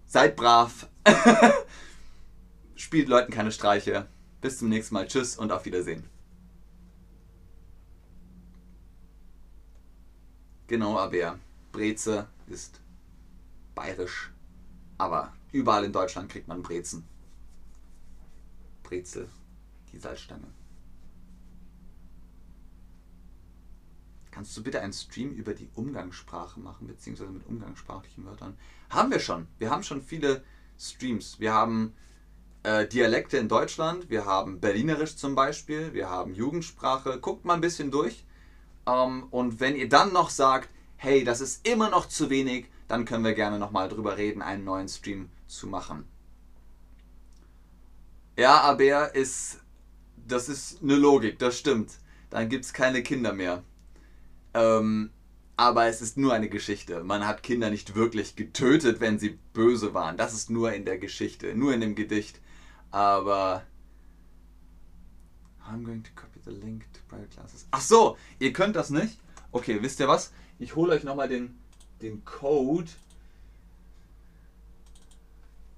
Seid 0.06 0.38
brav. 0.38 0.88
Spielt 2.76 3.10
Leuten 3.10 3.34
keine 3.34 3.52
Streiche. 3.52 4.08
Bis 4.40 4.60
zum 4.60 4.70
nächsten 4.70 4.94
Mal. 4.94 5.08
Tschüss 5.08 5.38
und 5.38 5.52
auf 5.52 5.66
Wiedersehen. 5.66 6.06
Genau, 10.68 10.98
aber 10.98 11.38
Breze 11.74 12.28
ist 12.54 12.80
bayerisch. 13.76 14.32
Aber 14.98 15.34
überall 15.52 15.84
in 15.84 15.92
Deutschland 15.92 16.32
kriegt 16.32 16.48
man 16.48 16.62
Brezen. 16.62 17.06
Brezel, 18.84 19.28
die 19.92 19.98
Salzstange. 19.98 20.48
Kannst 24.32 24.56
du 24.58 24.64
bitte 24.64 24.82
einen 24.82 24.94
Stream 24.94 25.32
über 25.32 25.54
die 25.54 25.70
Umgangssprache 25.76 26.60
machen, 26.60 26.88
beziehungsweise 26.88 27.32
mit 27.32 27.46
umgangssprachlichen 27.46 28.26
Wörtern? 28.26 28.58
Haben 28.90 29.12
wir 29.12 29.20
schon. 29.20 29.48
Wir 29.60 29.70
haben 29.70 29.84
schon 29.84 30.02
viele 30.02 30.44
Streams. 30.80 31.40
Wir 31.40 31.54
haben 31.54 31.94
äh, 32.64 32.88
Dialekte 32.88 33.38
in 33.38 33.48
Deutschland, 33.48 34.10
wir 34.10 34.26
haben 34.26 34.60
Berlinerisch 34.60 35.18
zum 35.18 35.36
Beispiel, 35.36 35.94
wir 35.94 36.10
haben 36.10 36.34
Jugendsprache. 36.34 37.20
Guckt 37.20 37.46
mal 37.46 37.56
ein 37.56 37.62
bisschen 37.62 37.92
durch. 37.92 38.26
Ähm, 38.88 39.28
und 39.30 39.60
wenn 39.60 39.76
ihr 39.76 39.90
dann 39.90 40.14
noch 40.14 40.30
sagt, 40.30 40.70
hey, 41.04 41.26
das 41.26 41.42
ist 41.42 41.68
immer 41.68 41.90
noch 41.90 42.08
zu 42.08 42.30
wenig, 42.30 42.68
dann 42.88 43.04
können 43.04 43.26
wir 43.26 43.34
gerne 43.34 43.60
nochmal 43.60 43.90
drüber 43.90 44.18
reden, 44.18 44.42
einen 44.42 44.64
neuen 44.64 44.88
Stream 44.88 45.30
zu 45.48 45.68
machen. 45.68 46.06
Ja, 48.38 48.62
aber 48.62 49.14
ist, 49.14 49.60
das 50.16 50.48
ist 50.48 50.82
eine 50.82 50.96
Logik, 50.96 51.40
das 51.40 51.60
stimmt. 51.60 51.92
Dann 52.30 52.48
gibt 52.48 52.64
es 52.64 52.72
keine 52.72 53.04
Kinder 53.04 53.34
mehr. 53.34 53.64
Ähm, 54.54 55.12
aber 55.58 55.88
es 55.88 56.02
ist 56.02 56.18
nur 56.18 56.34
eine 56.34 56.48
Geschichte. 56.48 57.04
Man 57.04 57.28
hat 57.28 57.44
Kinder 57.44 57.70
nicht 57.70 57.96
wirklich 57.96 58.38
getötet, 58.38 59.02
wenn 59.02 59.20
sie 59.20 59.38
böse 59.52 59.94
waren. 59.94 60.16
Das 60.16 60.34
ist 60.34 60.50
nur 60.50 60.72
in 60.72 60.86
der 60.86 60.98
Geschichte, 60.98 61.54
nur 61.54 61.74
in 61.74 61.82
dem 61.82 61.96
Gedicht. 61.96 62.40
Aber 62.92 63.64
I'm 65.70 65.84
going 65.84 66.02
to 66.02 66.12
copy 66.16 66.40
the 66.46 66.52
link 66.52 66.86
to 66.94 67.02
private 67.10 67.30
classes. 67.30 67.68
Ach 67.72 67.82
so, 67.82 68.18
ihr 68.40 68.54
könnt 68.54 68.78
das 68.78 68.90
nicht? 68.90 69.20
Okay, 69.54 69.84
wisst 69.84 70.00
ihr 70.00 70.08
was? 70.08 70.34
Ich 70.58 70.76
hole 70.76 70.94
euch 70.94 71.04
nochmal 71.04 71.30
den, 71.30 71.60
den 72.02 72.26
Code. 72.26 72.90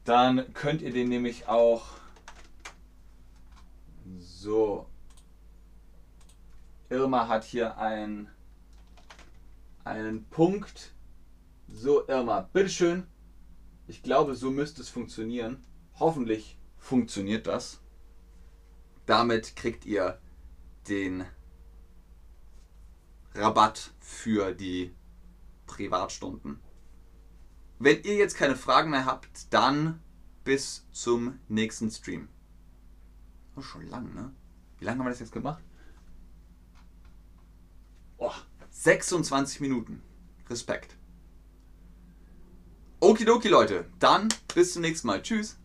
Dann 0.06 0.54
könnt 0.54 0.82
ihr 0.82 0.94
den 0.94 1.10
nämlich 1.10 1.50
auch 1.50 1.86
so. 4.18 4.88
Irma 6.90 7.28
hat 7.28 7.44
hier 7.44 7.78
ein, 7.78 8.30
einen 9.84 10.24
Punkt. 10.30 10.94
So, 11.68 12.08
Irma, 12.08 12.48
bitteschön. 12.54 13.06
Ich 13.88 14.04
glaube, 14.04 14.36
so 14.36 14.52
müsste 14.52 14.84
es 14.84 14.90
funktionieren. 14.90 15.66
Hoffentlich 16.00 16.58
funktioniert 16.78 17.46
das. 17.46 17.82
Damit 19.06 19.58
kriegt 19.58 19.86
ihr 19.86 20.18
den 20.88 21.26
Rabatt 23.36 23.92
für 24.00 24.54
die 24.54 24.94
Privatstunden. 25.68 26.60
Wenn 27.80 28.02
ihr 28.04 28.16
jetzt 28.16 28.38
keine 28.38 28.56
Fragen 28.56 28.92
mehr 28.92 29.06
habt, 29.06 29.54
dann 29.54 30.02
bis 30.46 30.86
zum 30.92 31.40
nächsten 31.50 31.92
Stream. 31.92 32.30
Oh, 33.56 33.62
schon 33.62 33.88
lang, 33.88 34.14
ne? 34.14 34.34
Wie 34.80 34.86
lange 34.86 35.00
haben 35.00 35.06
wir 35.06 35.12
das 35.12 35.20
jetzt 35.20 35.34
gemacht? 35.34 35.64
Oh, 38.18 38.32
26 38.70 39.60
Minuten. 39.60 40.02
Respekt. 40.50 40.96
Okidoki, 43.02 43.50
Leute. 43.50 43.86
Dann 44.00 44.30
bis 44.54 44.74
zum 44.74 44.82
nächsten 44.82 45.08
Mal. 45.08 45.22
Tschüss. 45.22 45.58